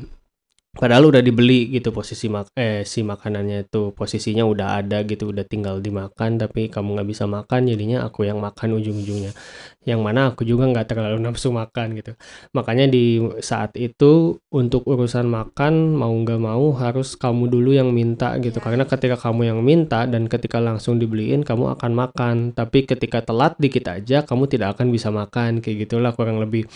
[0.76, 5.48] Padahal udah dibeli gitu posisi mak eh si makanannya itu posisinya udah ada gitu udah
[5.48, 9.32] tinggal dimakan tapi kamu nggak bisa makan jadinya aku yang makan ujung-ujungnya.
[9.88, 12.20] Yang mana aku juga nggak terlalu nafsu makan gitu.
[12.52, 18.36] Makanya di saat itu untuk urusan makan mau nggak mau harus kamu dulu yang minta
[18.44, 18.60] gitu.
[18.60, 22.36] Karena ketika kamu yang minta dan ketika langsung dibeliin kamu akan makan.
[22.52, 26.68] Tapi ketika telat dikit aja kamu tidak akan bisa makan kayak gitulah kurang lebih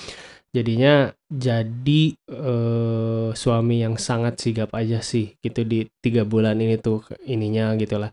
[0.49, 7.05] jadinya jadi eh, suami yang sangat sigap aja sih gitu di tiga bulan ini tuh
[7.25, 8.09] ininya gitulah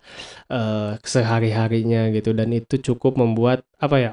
[0.53, 2.37] eh sehari harinya gitu.
[2.37, 4.13] Dan itu cukup membuat apa ya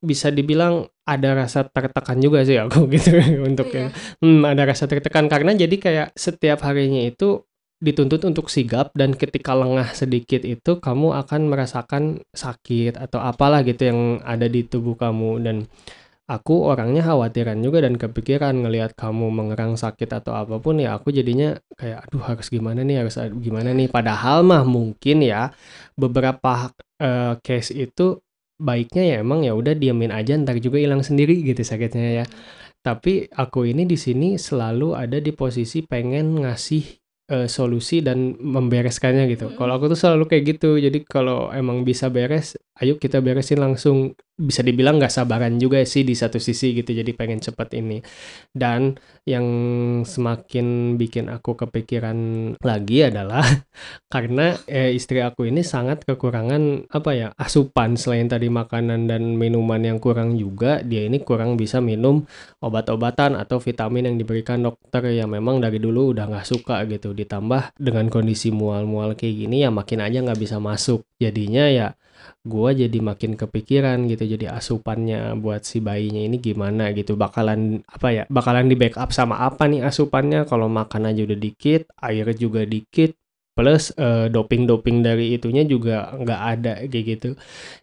[0.00, 3.12] bisa dibilang ada rasa tertekan juga sih aku gitu
[3.44, 3.92] untuk iya.
[4.24, 5.28] hmm, ada rasa tertekan.
[5.28, 7.44] Karena jadi kayak setiap harinya itu
[7.80, 13.88] dituntut untuk sigap dan ketika lengah sedikit itu kamu akan merasakan sakit atau apalah gitu
[13.88, 15.40] yang ada di tubuh kamu.
[15.44, 15.56] Dan
[16.30, 21.10] aku orangnya khawatiran juga dan kepikiran ngelihat kamu mengerang sakit atau apa pun ya aku
[21.10, 25.50] jadinya kayak aduh harus gimana nih harus gimana nih padahal mah mungkin ya
[25.98, 26.70] beberapa
[27.02, 28.22] eh, case itu
[28.62, 32.24] baiknya ya emang ya udah diamin aja ntar juga hilang sendiri gitu sakitnya ya
[32.80, 36.84] tapi aku ini di sini selalu ada di posisi pengen ngasih
[37.30, 39.52] eh, solusi dan membereskannya gitu.
[39.54, 40.80] Kalau aku tuh selalu kayak gitu.
[40.80, 44.16] Jadi kalau emang bisa beres, ayo kita beresin langsung.
[44.40, 46.96] Bisa dibilang nggak sabaran juga sih di satu sisi gitu.
[46.96, 48.00] Jadi pengen cepet ini.
[48.56, 48.96] Dan
[49.28, 49.46] yang
[50.02, 52.18] semakin bikin aku kepikiran
[52.64, 53.44] lagi adalah
[54.12, 59.78] karena eh, istri aku ini sangat kekurangan apa ya asupan selain tadi makanan dan minuman
[59.84, 62.24] yang kurang juga dia ini kurang bisa minum
[62.64, 67.76] obat-obatan atau vitamin yang diberikan dokter yang memang dari dulu udah nggak suka gitu ditambah
[67.78, 71.94] dengan kondisi mual-mual kayak gini ya makin aja nggak bisa masuk jadinya ya
[72.46, 77.14] gua jadi makin kepikiran gitu jadi asupannya buat si bayinya ini gimana gitu.
[77.18, 80.44] Bakalan apa ya bakalan di backup sama apa nih asupannya?
[80.48, 83.16] Kalau makan aja udah dikit air juga dikit
[83.50, 87.30] plus uh, doping-doping dari itunya juga nggak ada kayak gitu.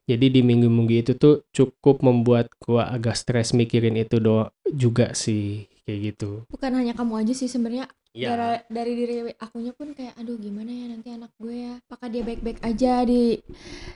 [0.10, 5.70] Jadi di minggu-minggu itu tuh cukup membuat gua agak stres mikirin itu do juga sih
[5.88, 6.30] kayak gitu.
[6.52, 8.34] Bukan hanya kamu aja sih sebenarnya Iya.
[8.34, 11.74] dari, dari diri akunya pun kayak aduh gimana ya nanti anak gue ya?
[11.86, 13.38] Apakah dia baik-baik aja di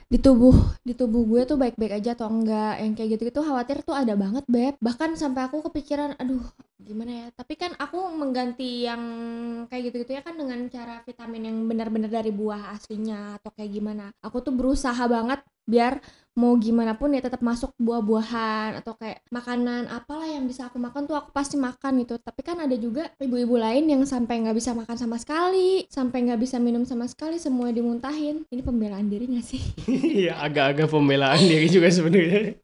[0.06, 0.54] di tubuh
[0.86, 2.78] di tubuh gue tuh baik-baik aja atau enggak?
[2.78, 4.78] Yang kayak gitu gitu khawatir tuh ada banget beb.
[4.78, 6.46] Bahkan sampai aku kepikiran aduh
[6.78, 7.26] gimana ya?
[7.34, 9.02] Tapi kan aku mengganti yang
[9.66, 13.74] kayak gitu gitu ya kan dengan cara vitamin yang benar-benar dari buah aslinya atau kayak
[13.74, 14.14] gimana.
[14.22, 19.84] Aku tuh berusaha banget biar mau gimana pun ya tetap masuk buah-buahan atau kayak makanan
[19.92, 22.16] apalah yang bisa aku makan tuh aku pasti makan gitu.
[22.16, 26.40] Tapi kan ada juga ibu-ibu lain yang sampai nggak bisa makan sama sekali sampai nggak
[26.40, 28.48] bisa minum sama sekali semua dimuntahin.
[28.48, 29.62] Ini pembelaan diri gak sih?
[30.22, 32.56] Iya agak-agak pembelaan diri juga sebenarnya.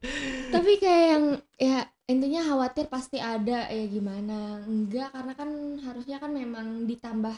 [0.48, 1.24] Tapi kayak yang
[1.60, 4.64] ya intinya khawatir pasti ada ya gimana?
[4.64, 5.50] Enggak karena kan
[5.84, 7.36] harusnya kan memang ditambah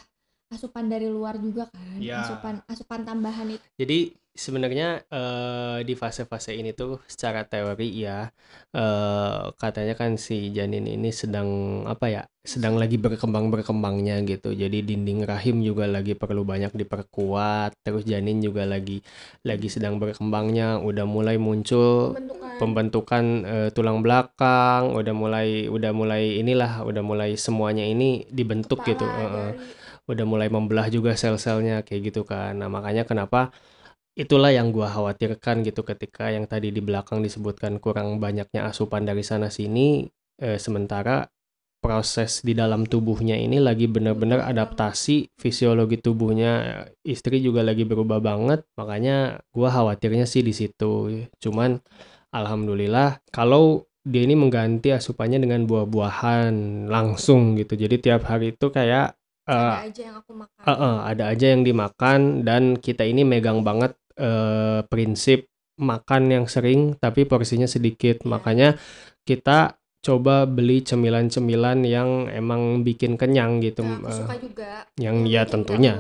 [0.51, 2.21] asupan dari luar juga kan Ya.
[2.23, 3.99] asupan asupan tambahan itu Jadi
[4.31, 8.31] sebenarnya eh, di fase-fase ini tuh secara teori ya
[8.77, 11.49] eh, katanya kan si janin ini sedang
[11.89, 14.57] apa ya sedang lagi berkembang berkembangnya gitu.
[14.57, 17.77] Jadi dinding rahim juga lagi perlu banyak diperkuat.
[17.85, 19.05] Terus janin juga lagi
[19.45, 20.81] lagi sedang berkembangnya.
[20.81, 24.93] Udah mulai muncul pembentukan pembentukan eh, tulang belakang.
[24.97, 29.05] Udah mulai udah mulai inilah udah mulai semuanya ini dibentuk gitu.
[29.05, 29.80] kepala, Heeh jari.
[30.11, 32.59] Udah mulai membelah juga sel-selnya kayak gitu kan.
[32.59, 33.55] Nah, makanya kenapa
[34.19, 39.23] itulah yang gua khawatirkan gitu ketika yang tadi di belakang disebutkan kurang banyaknya asupan dari
[39.23, 40.05] sana sini
[40.43, 41.31] eh, sementara
[41.81, 48.67] proses di dalam tubuhnya ini lagi benar-benar adaptasi fisiologi tubuhnya istri juga lagi berubah banget.
[48.77, 51.25] Makanya gua khawatirnya sih di situ.
[51.41, 51.81] Cuman
[52.35, 57.77] alhamdulillah kalau dia ini mengganti asupannya dengan buah-buahan langsung gitu.
[57.77, 59.20] Jadi tiap hari itu kayak
[59.51, 63.67] eh, ada aja yang aku makan Heeh, ada aja yang dimakan dan kita ini megang
[63.67, 68.21] banget eh, prinsip makan yang sering tapi porsinya sedikit.
[68.23, 68.29] Iya.
[68.29, 68.69] Makanya
[69.25, 73.85] kita coba beli cemilan-cemilan yang emang bikin kenyang gitu.
[73.85, 75.95] Aku Eh, suka juga yang Yang ya tentunya,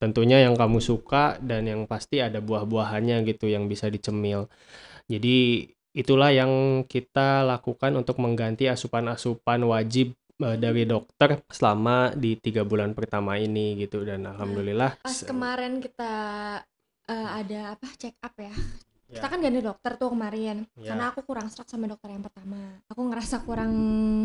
[0.00, 4.48] tentunya yang kamu suka dan yang pasti ada buah-buahannya gitu yang bisa dicemil.
[5.08, 12.66] Jadi itulah yang kita lakukan untuk mengganti asupan-asupan wajib eh, dari dokter selama di tiga
[12.66, 14.02] bulan pertama ini gitu.
[14.02, 16.12] Dan alhamdulillah pas kemarin kita
[17.08, 18.52] eh, ada apa check up ya.
[19.12, 19.20] Ya.
[19.20, 20.64] kita kan ganti dokter tuh kemarin.
[20.72, 20.96] Ya.
[20.96, 22.80] karena aku kurang serak sama dokter yang pertama.
[22.88, 23.72] Aku ngerasa kurang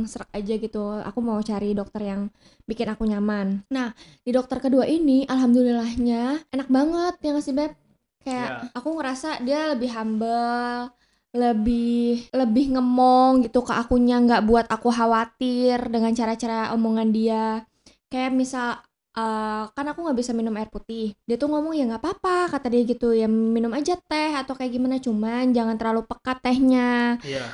[0.07, 1.03] serak aja gitu.
[1.03, 2.31] Aku mau cari dokter yang
[2.63, 3.67] bikin aku nyaman.
[3.67, 3.91] Nah
[4.23, 7.75] di dokter kedua ini alhamdulillahnya enak banget ya nggak sih beb
[8.23, 8.55] kayak Ya.
[8.75, 10.91] aku ngerasa dia lebih humble
[11.35, 17.67] lebih lebih ngemong gitu ke akunya nggak buat aku khawatir dengan cara-cara omongan dia.
[18.07, 18.79] Kayak misal
[19.17, 21.11] eh, kan aku nggak bisa minum air putih.
[21.27, 23.11] Dia tuh ngomong ya nggak apa-apa kata dia gitu.
[23.11, 27.19] Ya minum aja teh atau kayak gimana cuman jangan terlalu pekat tehnya.
[27.23, 27.47] Iya.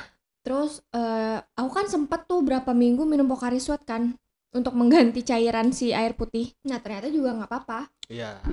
[0.44, 4.12] terus eh, aku kan sempet tuh berapa minggu minum Pocari Sweat kan
[4.52, 6.52] untuk mengganti cairan si air putih.
[6.68, 7.80] Nah ternyata juga nggak apa-apa.
[8.12, 8.44] Iya.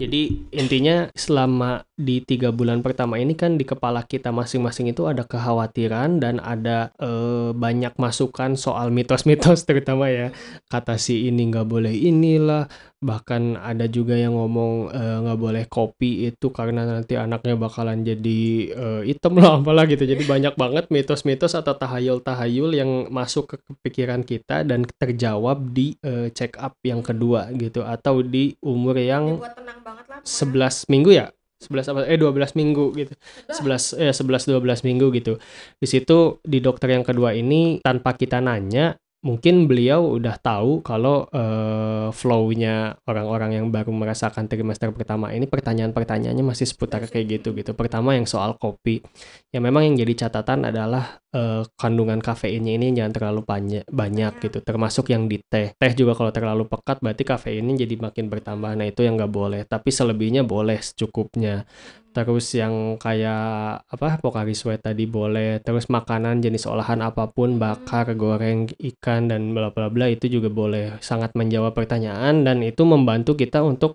[0.00, 5.28] Jadi intinya selama di tiga bulan pertama ini kan di kepala kita masing-masing itu ada
[5.28, 10.32] kekhawatiran dan ada eh, banyak masukan soal mitos-mitos terutama ya.
[10.72, 12.64] Kata si ini nggak boleh inilah
[13.00, 18.40] bahkan ada juga yang ngomong eh, nggak boleh kopi itu karena nanti anaknya bakalan jadi
[18.70, 20.04] eh, hitam lah apalah gitu.
[20.04, 26.28] Jadi banyak banget mitos-mitos atau tahayul-tahayul yang masuk ke pikiran kita dan terjawab di eh,
[26.36, 31.10] check up yang kedua gitu atau di umur yang buat tenang banget lah 11 minggu
[31.16, 31.26] ya?
[31.60, 32.00] 11 apa?
[32.08, 33.12] Eh 12 minggu gitu.
[33.48, 35.36] 11 eh 11 12 minggu gitu.
[35.76, 41.28] Di situ di dokter yang kedua ini tanpa kita nanya mungkin beliau udah tahu kalau
[41.28, 47.76] eh, flow-nya orang-orang yang baru merasakan trimester pertama ini pertanyaan-pertanyaannya masih seputar kayak gitu gitu.
[47.76, 49.04] Pertama yang soal kopi.
[49.52, 54.42] Ya memang yang jadi catatan adalah eh, kandungan kafeinnya ini jangan terlalu banyak banyak Banyak.
[54.42, 54.58] gitu.
[54.64, 55.72] Termasuk yang di teh.
[55.78, 58.74] Teh juga kalau terlalu pekat berarti kafeinnya jadi makin bertambah.
[58.74, 59.62] Nah itu yang nggak boleh.
[59.68, 61.64] Tapi selebihnya boleh secukupnya.
[62.10, 65.62] Terus yang kayak apa Pocari Sweat tadi boleh.
[65.62, 70.50] Terus makanan jenis olahan apa pun bakar goreng ikan dan bla bla bla itu juga
[70.50, 70.98] boleh.
[70.98, 73.94] Sangat menjawab pertanyaan dan itu membantu kita untuk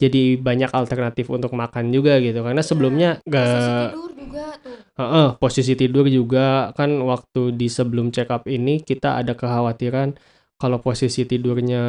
[0.00, 2.40] jadi banyak alternatif untuk makan juga gitu.
[2.40, 4.76] Karena sebelumnya posisi nggak tidur juga tuh.
[4.96, 6.72] Heeh, posisi tidur juga.
[6.72, 10.16] Kan waktu di sebelum check up ini kita ada kekhawatiran
[10.56, 11.84] kalau posisi tidurnya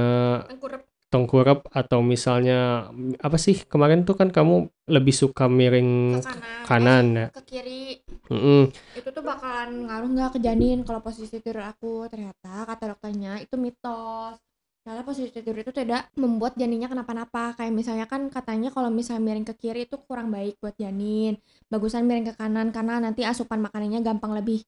[0.48, 6.24] tengkurap tengkurap atau misalnya mm, apa sih kemarin tuh kan kamu lebih suka miring ke
[6.24, 7.28] kanan, kanan ya.
[7.28, 7.84] eh, ke kiri.
[8.32, 8.72] Mm-mm.
[8.96, 10.88] itu tuh bakalan ngaruh nggak ke janin?
[10.88, 14.40] Kalau posisi tidur aku ternyata kata dokternya itu mitos
[14.82, 17.54] Karena posisi tidur itu tidak membuat janinnya kenapa-napa.
[17.54, 21.38] Kayak misalnya kan katanya kalau misalnya miring ke kiri itu kurang baik buat janin.
[21.70, 24.66] Bagusan miring ke kanan karena nanti asupan makanannya gampang lebih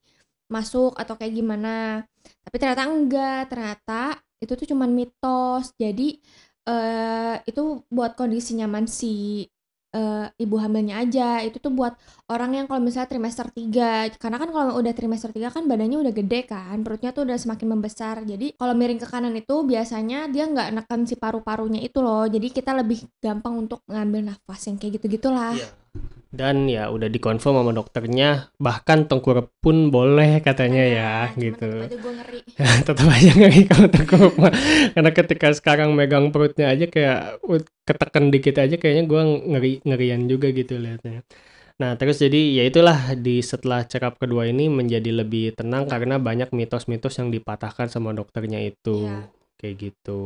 [0.53, 2.05] masuk atau kayak gimana.
[2.45, 5.73] Tapi ternyata enggak, ternyata itu tuh cuman mitos.
[5.81, 6.21] Jadi
[6.69, 9.43] eh itu buat kondisi nyaman si
[9.93, 11.39] eh, ibu hamilnya aja.
[11.45, 11.93] Itu tuh buat
[12.27, 14.17] orang yang kalau misalnya trimester 3.
[14.17, 17.67] Karena kan kalau udah trimester 3 kan badannya udah gede kan, perutnya tuh udah semakin
[17.77, 18.25] membesar.
[18.25, 22.25] Jadi kalau miring ke kanan itu biasanya dia nggak neken si paru-parunya itu loh.
[22.25, 25.53] Jadi kita lebih gampang untuk ngambil nafas yang kayak gitu-gitulah.
[25.53, 25.82] Iya.
[26.33, 31.69] Dan ya udah dikonfirm sama dokternya, bahkan tengkurap pun boleh katanya ya Nah, cuman gitu.
[31.69, 32.39] tetep aja gue ngeri.
[32.89, 34.33] Tetap aja ngeri kalau tengkurap.
[34.97, 37.37] Karena ketika sekarang megang perutnya aja kayak
[37.85, 41.21] ketekan dikit aja kayaknya gua ngeri ngerian juga gitu liatnya.
[41.77, 46.17] Nah, terus jadi ya itulah di setelah check up kedua ini menjadi lebih tenang karena
[46.17, 49.05] banyak mitos-mitos yang dipatahkan sama dokternya itu.
[49.05, 49.29] Iya.
[49.61, 50.21] Kayak gitu.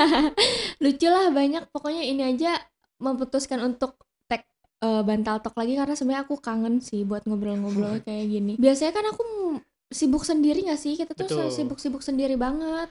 [0.82, 2.58] Lucu lah banyak pokoknya ini aja
[2.98, 4.07] memutuskan untuk
[4.84, 8.52] eh, bantal talk lagi karena sebenarnya aku kangen sih buat ngobrol-ngobrol kayak gini.
[8.58, 9.24] Biasanya kan aku
[9.90, 10.94] sibuk sendiri gak sih?
[11.00, 12.88] Kita tuh sibuk-sibuk sendiri banget.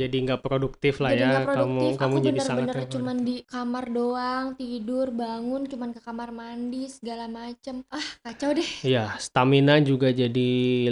[0.00, 1.92] Jadi nggak produktif lah Jadi ya kamu produktif.
[2.00, 3.28] kamu aku jadi sangat bener-bener nggak cuman produktif.
[3.28, 7.76] di kamar doang, tidur, bangun, cuman ke kamar mandi segala macem.
[7.90, 8.70] Ah kacau deh.
[8.82, 10.40] Iya, stamina juga jadi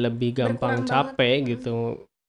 [0.05, 1.17] lebih gampang Berkurang banget.
[1.17, 1.49] capek Mm-mm.
[1.51, 1.71] gitu.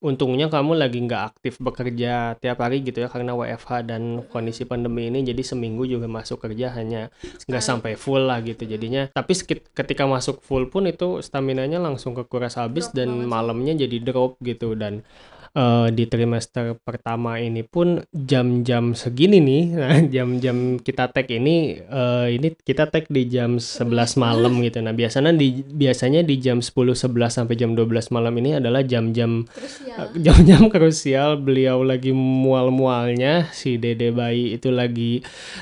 [0.01, 5.13] Untungnya kamu lagi nggak aktif bekerja tiap hari gitu ya karena WFH dan kondisi pandemi
[5.13, 7.13] ini jadi seminggu juga masuk kerja hanya
[7.45, 9.13] nggak sampai full lah gitu jadinya.
[9.13, 9.33] Tapi
[9.77, 13.29] ketika masuk full pun itu staminanya langsung kekuras habis Drop dan banget.
[13.29, 14.73] malamnya jadi drop gitu.
[14.73, 15.05] Dan
[15.53, 22.27] eh, di trimester pertama ini pun jam-jam segini nih, nah, jam-jam kita tag ini eh,
[22.35, 24.79] ini kita tag di jam 11 malam gitu.
[24.79, 29.45] Nah, biasanya di biasanya di jam 10 11 sampai jam 12 malam ini adalah jam-jam
[29.91, 35.19] Eh, jam-jam krusial beliau lagi mual-mualnya si dede bayi itu lagi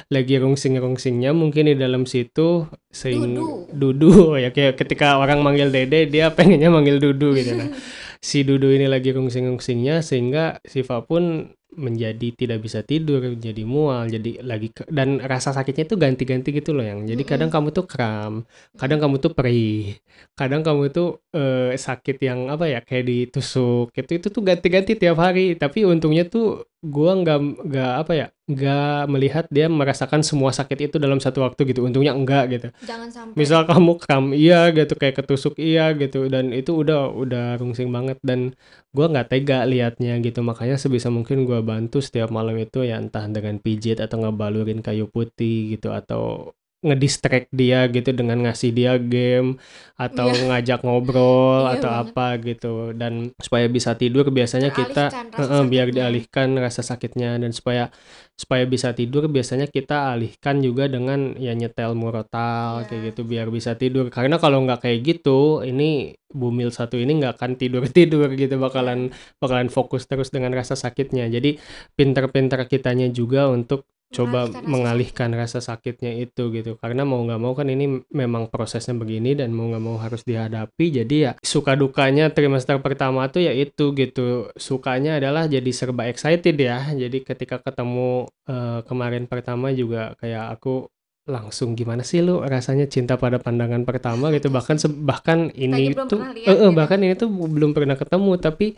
[0.08, 3.70] lagi rungsing-rungsingnya mungkin di dalam situ sing Dudu.
[3.74, 7.70] dudu ya kayak ketika orang manggil dede dia pengennya manggil dudu gitu nah
[8.20, 14.42] si dudu ini lagi rungsing-rungsingnya sehingga Siva pun menjadi tidak bisa tidur jadi mual jadi
[14.42, 17.06] lagi ke- dan rasa sakitnya itu ganti-ganti gitu loh yang.
[17.06, 18.34] Jadi kadang kamu tuh kram
[18.80, 19.96] kadang kamu tuh perih
[20.40, 25.18] kadang kamu tuh eh, sakit yang apa ya kayak ditusuk itu itu tuh ganti-ganti tiap
[25.22, 25.54] hari.
[25.62, 27.38] Tapi untungnya tuh gua nggak
[27.70, 31.86] nggak apa ya nggak melihat dia merasakan semua sakit itu dalam satu waktu gitu.
[31.86, 32.68] Untungnya enggak gitu.
[32.82, 33.36] Jangan sampai.
[33.38, 38.18] Misal kamu kram iya gitu kayak ketusuk iya gitu dan itu udah udah rungsing banget.
[38.26, 38.56] Dan
[38.96, 40.40] gua nggak tega liatnya gitu.
[40.50, 45.06] Makanya sebisa mungkin gua bantu setiap malam itu ya entah dengan pijit atau ngebalurin kayu
[45.10, 49.60] putih gitu atau ngedistract dia gitu dengan ngasih dia game
[50.00, 50.48] atau Iya.
[50.48, 52.08] ngajak ngobrol Iya atau banget.
[52.16, 52.74] apa gitu.
[52.96, 57.36] Dan supaya bisa tidur biasanya kita rasa Heeh, biar dialihkan rasa sakitnya.
[57.36, 57.92] Dan supaya
[58.40, 62.88] supaya bisa tidur biasanya kita alihkan juga dengan ya nyetel murotal Iya.
[62.88, 64.08] kayak gitu biar bisa tidur.
[64.08, 68.56] Karena kalau nggak kayak gitu ini bumil satu ini nggak akan tidur tidur gitu.
[68.56, 71.28] Bakalan bakalan fokus terus dengan rasa sakitnya.
[71.28, 71.60] Jadi
[72.00, 76.76] pinter-pinter kitanya juga untuk coba Mengalihkan rasa mengalihkan rasa sakitnya itu gitu.
[76.82, 80.86] Karena mau nggak mau kan ini memang prosesnya begini dan mau nggak mau harus dihadapi.
[81.02, 84.50] Jadi ya suka dukanya trimester pertama tuh ya itu gitu.
[84.58, 86.90] Sukanya adalah jadi serba excited ya.
[86.90, 90.90] Jadi ketika ketemu eh, kemarin pertama juga kayak aku
[91.30, 94.34] langsung gimana sih lu rasanya cinta pada pandangan pertama?
[94.34, 94.50] gitu.
[94.58, 96.74] Bahkan bahkan ini tuh lihat eh, eh, gitu.
[96.74, 98.42] bahkan ini tuh belum pernah ketemu.
[98.42, 98.74] Tapi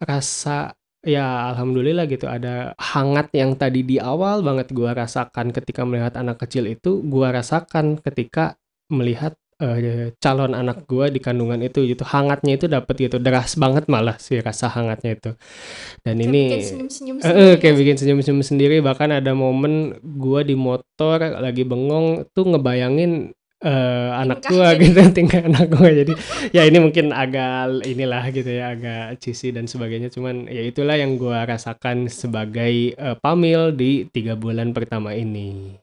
[0.00, 0.72] rasa
[1.04, 2.28] ya alhamdulillah gitu.
[2.28, 7.32] Ada hangat yang tadi di awal banget gua rasakan ketika melihat anak kecil itu gua
[7.32, 8.60] rasakan ketika
[8.92, 12.04] melihat eh, calon anak gua di kandungan itu gitu.
[12.04, 13.16] Hangatnya itu dapat gitu.
[13.16, 15.30] Deras banget malah sih rasa hangatnya itu.
[16.04, 18.76] Dan Kayak ini bikin senyum-senyum sendiri kayak bikin senyum-senyum sendiri.
[18.84, 25.00] Bahkan ada momen gua di motor lagi bengong tuh ngebayangin eh, anak Tingkah gua gitu
[25.16, 25.88] tingkah anak gua.
[25.92, 26.12] Jadi
[26.50, 30.08] ya ini mungkin agak inilah gitu ya agak cheesy dan sebagainya.
[30.08, 35.76] Cuman ya itulah yang gua rasakan sebagai eh, pamil di tiga bulan pertama ini.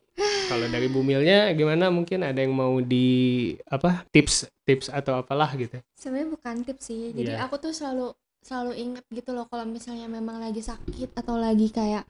[0.47, 1.91] Kalau dari bumilnya gimana?
[1.91, 5.77] Mungkin ada yang mau di apa tips tips atau apalah gitu.
[5.99, 7.11] Sebenarnya bukan tips sih.
[7.11, 7.43] Jadi Iya.
[7.45, 12.07] aku tuh selalu selalu inget gitu loh kalau misalnya memang lagi sakit atau lagi kayak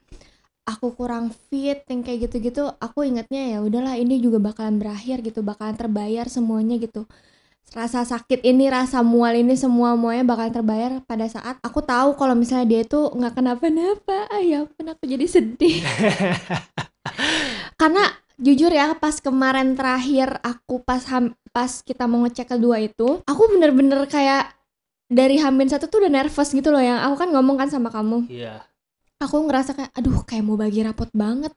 [0.68, 5.40] aku kurang fit yang kayak gitu-gitu, aku ingetnya ya udahlah ini juga bakalan berakhir gitu,
[5.40, 7.08] bakalan terbayar semuanya gitu.
[7.72, 12.36] Rasa sakit ini, rasa mual ini semua muanya bakalan terbayar pada saat aku tahu kalau
[12.36, 14.28] misalnya dia itu nggak kenapa-napa.
[14.28, 15.80] Ah, ya ampun aku jadi sedih.
[17.80, 18.04] Karena
[18.38, 23.42] jujur ya pas kemarin terakhir aku pas ham- pas kita mau ngecek kedua itu aku
[23.50, 24.54] bener-bener kayak
[25.10, 28.30] dari Hamin satu tuh udah nervous gitu loh yang aku kan ngomong kan sama kamu
[28.30, 28.62] iya
[29.18, 31.50] aku ngerasa kayak aduh kayak mau bagi rapot banget.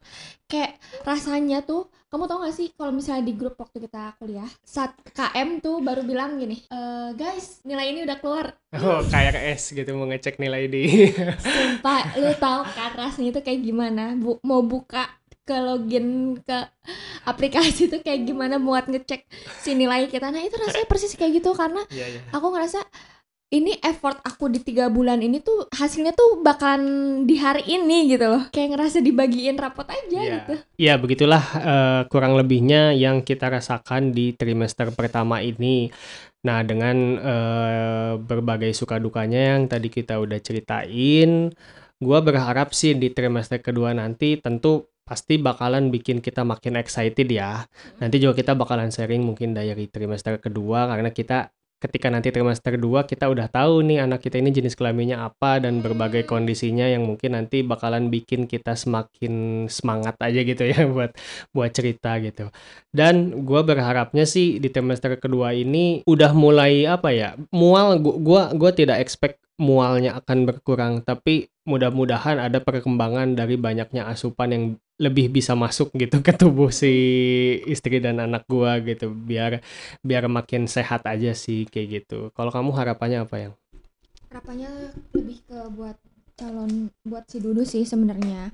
[0.50, 4.92] Kayak rasanya tuh kamu tau gak sih kalau misalnya di grup waktu kita kuliah saat
[5.16, 6.78] KM tuh baru bilang gini e,
[7.16, 8.52] guys nilai ini udah keluar.
[8.76, 11.08] Oh kayak S gitu mau ngecek nilai di.
[11.86, 14.12] Pak lu tau kan rasanya itu kayak gimana?
[14.18, 15.08] Bu, mau buka
[15.42, 16.58] ke login ke
[17.26, 19.24] aplikasi itu kayak gimana buat ngecek
[19.64, 20.28] si nilai kita?
[20.28, 22.20] Nah itu rasanya persis kayak gitu karena Iya, iya.
[22.28, 22.78] aku ngerasa
[23.52, 26.82] ini effort aku di tiga bulan ini tuh hasilnya tuh bakalan
[27.28, 30.32] di hari ini gitu loh kayak ngerasa dibagiin rapot aja Iya.
[30.40, 35.92] gitu Ya, begitulah eh, kurang lebihnya yang kita rasakan di trimester pertama ini.
[36.42, 41.52] Nah, dengan eh, berbagai suka dukanya yang tadi kita udah ceritain,
[42.02, 47.62] gua berharap sih di trimester kedua nanti tentu pasti bakalan bikin kita makin excited ya.
[48.00, 51.52] Nanti juga kita bakalan sharing mungkin dari trimester kedua karena kita
[51.82, 55.82] ketika nanti trimester 2 kita udah tahu nih anak kita ini jenis kelaminnya apa dan
[55.82, 61.10] berbagai kondisinya yang mungkin nanti bakalan bikin kita semakin semangat aja gitu ya buat
[61.50, 62.54] buat cerita gitu.
[62.94, 68.70] Dan gua berharapnya sih di trimester kedua ini udah mulai apa ya mual gua, gua
[68.70, 74.64] tidak expect mualnya akan berkurang tapi mudah-mudahan ada perkembangan dari banyaknya asupan yang
[75.00, 76.92] lebih bisa masuk gitu ke tubuh si
[77.64, 79.64] istri dan anak gua gitu biar
[80.04, 82.30] biar makin sehat aja sih kayak gitu.
[82.36, 83.54] Kalau kamu harapannya apa yang?
[84.32, 86.00] harapannya lebih ke buat
[86.40, 88.48] calon buat si Dudu sih sebenarnya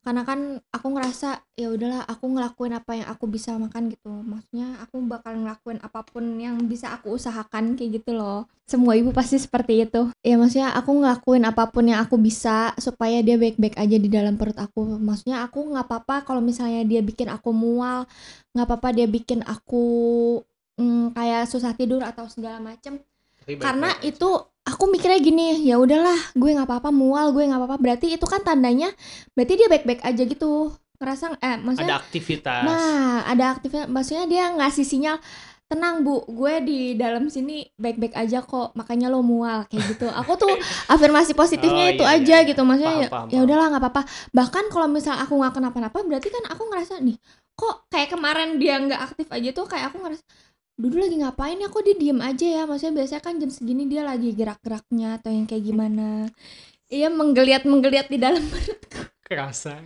[0.00, 4.08] karena kan aku ngerasa ya udahlah aku ngelakuin apa yang aku bisa makan gitu.
[4.08, 8.48] Maksudnya aku bakal ngelakuin apa pun yang bisa aku usahakan kayak gitu loh.
[8.64, 10.08] Semua ibu pasti seperti itu.
[10.24, 14.40] Ya maksudnya aku ngelakuin apa pun yang aku bisa supaya dia baik-baik aja di dalam
[14.40, 14.96] perut aku.
[14.96, 18.08] Maksudnya aku nggak apa-apa kalau misalnya dia bikin aku mual
[18.56, 19.84] nggak apa-apa dia bikin aku
[20.80, 23.04] mm, kayak susah tidur atau segala macem.
[23.44, 24.48] Karena itu
[24.80, 27.76] aku mikirnya gini ya udahlah gue nggak apa-apa mual gue nggak apa-apa.
[27.84, 28.88] Berarti itu kan tandanya
[29.36, 30.72] berarti dia baik-baik aja gitu.
[30.96, 32.64] Ngerasa eh maksudnya ada aktivitas.
[32.64, 35.16] nah ada aktifnya maksudnya dia ngasih sinyal
[35.70, 40.08] tenang bu gue di dalam sini baik-baik aja kok makanya lo mual kayak gitu.
[40.08, 40.56] Aku tuh
[40.94, 42.48] afirmasi positifnya Oh, itu iya, aja iya, iya.
[42.48, 44.02] gitu maksudnya Paham, ya, paham, ya udahlah nggak apa-apa.
[44.32, 47.16] Bahkan kalau misal aku nggak kenapa-napa berarti kan aku ngerasa nih
[47.60, 50.24] kok kayak kemarin dia nggak aktif aja tuh kayak aku ngerasa
[50.80, 54.00] Dudu lagi ngapain ya kok dia diem aja ya maksudnya biasanya kan jam segini dia
[54.00, 56.24] lagi gerak-geraknya atau yang kayak gimana
[56.88, 58.40] iya menggeliat-menggeliat di dalam
[59.30, 59.78] kerasa.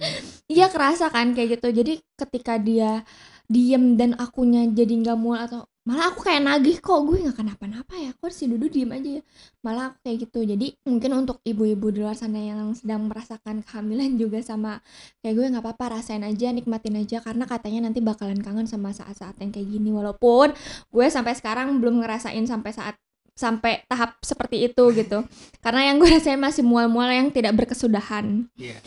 [0.49, 1.68] Iya kerasa kan kayak gitu.
[1.84, 3.05] Jadi ketika dia
[3.45, 7.93] diem dan akunya jadi nggak mual atau malah aku kayak nagih kok gue nggak kenapa-napa
[8.01, 8.11] ya.
[8.16, 9.22] Kok si Dudu diem aja ya.
[9.61, 10.41] Malah aku kayak gitu.
[10.41, 14.80] Jadi mungkin untuk ibu-ibu di luar sana yang sedang merasakan kehamilan juga sama
[15.20, 19.37] kayak gue nggak apa-apa rasain aja nikmatin aja karena katanya nanti bakalan kangen sama saat-saat
[19.45, 20.57] yang kayak gini walaupun
[20.89, 22.97] gue sampai sekarang belum ngerasain sampai saat
[23.35, 25.20] sampai tahap seperti itu gitu
[25.61, 28.78] karena yang gue rasain masih mual-mual yang tidak berkesudahan Iya.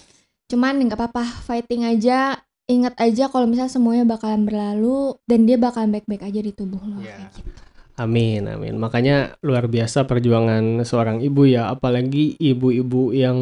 [0.47, 5.95] cuman nggak apa-apa fighting aja ingat aja kalau misalnya semuanya bakalan berlalu dan dia bakalan
[5.95, 7.15] baik-baik aja di tubuh lo Iya.
[7.15, 7.49] kayak gitu.
[7.97, 8.77] Amin, amin.
[8.77, 13.39] Makanya luar biasa perjuangan seorang ibu ya, apalagi ibu-ibu yang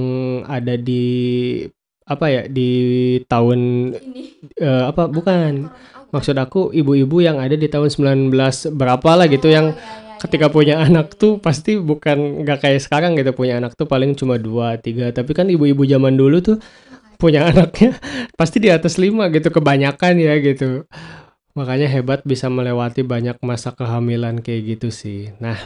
[0.47, 1.03] ada di
[2.05, 2.69] apa ya di
[3.26, 3.59] tahun
[3.91, 4.23] ini
[4.61, 5.67] eh, apa bukan
[6.13, 8.32] maksud aku ibu-ibu yang ada di tahun 19
[8.71, 11.41] berapa lah gitu yang Oh, iya, iya, ketika iya, punya iya, anak iya, tuh iya.
[11.41, 15.49] pasti bukan nggak kayak sekarang gitu punya anak tuh paling cuma dua tiga tapi kan
[15.49, 16.57] ibu-ibu zaman dulu tuh
[17.26, 17.97] punya anaknya
[18.39, 20.86] pasti di atas lima gitu kebanyakan ya gitu.
[21.57, 25.34] Makanya hebat bisa melewati banyak masa kehamilan kayak gitu sih.
[25.41, 25.57] Nah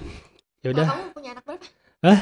[0.64, 0.88] ya Kalau udah.
[0.88, 1.68] kamu punya anak berapa?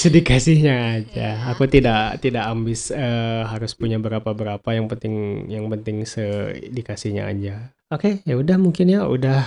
[0.00, 1.28] Sedikasihnya aja.
[1.52, 7.54] Aku tidak tidak ambis eh, harus punya berapa berapa yang penting yang penting sedikasihnya aja.
[7.92, 9.44] Oke ya udah mungkin ya udah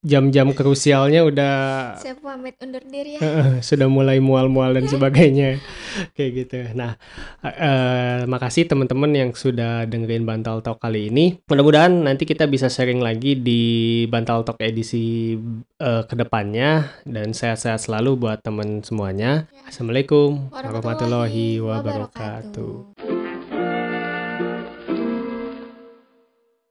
[0.00, 1.54] jam-jam krusialnya udah
[2.00, 5.60] saya pamit undur diri ya Heeh, sudah mulai mual-mual dan sebagainya
[6.16, 6.58] kayak gitu.
[6.72, 6.96] Nah,
[7.44, 11.36] eh, makasih teman-teman yang sudah dengerin Bantal Talk kali ini.
[11.44, 13.62] Mudah-mudahan nanti kita bisa sharing lagi di
[14.08, 15.36] Bantal Talk edisi
[15.76, 19.50] eh, ke depannya dan sehat-sehat selalu buat teman semuanya.
[19.52, 19.68] Ya.
[19.68, 22.70] Assalamualaikum warahmatullahi warahmatullahi wabarakatuh.
[22.96, 23.19] wabarakatuh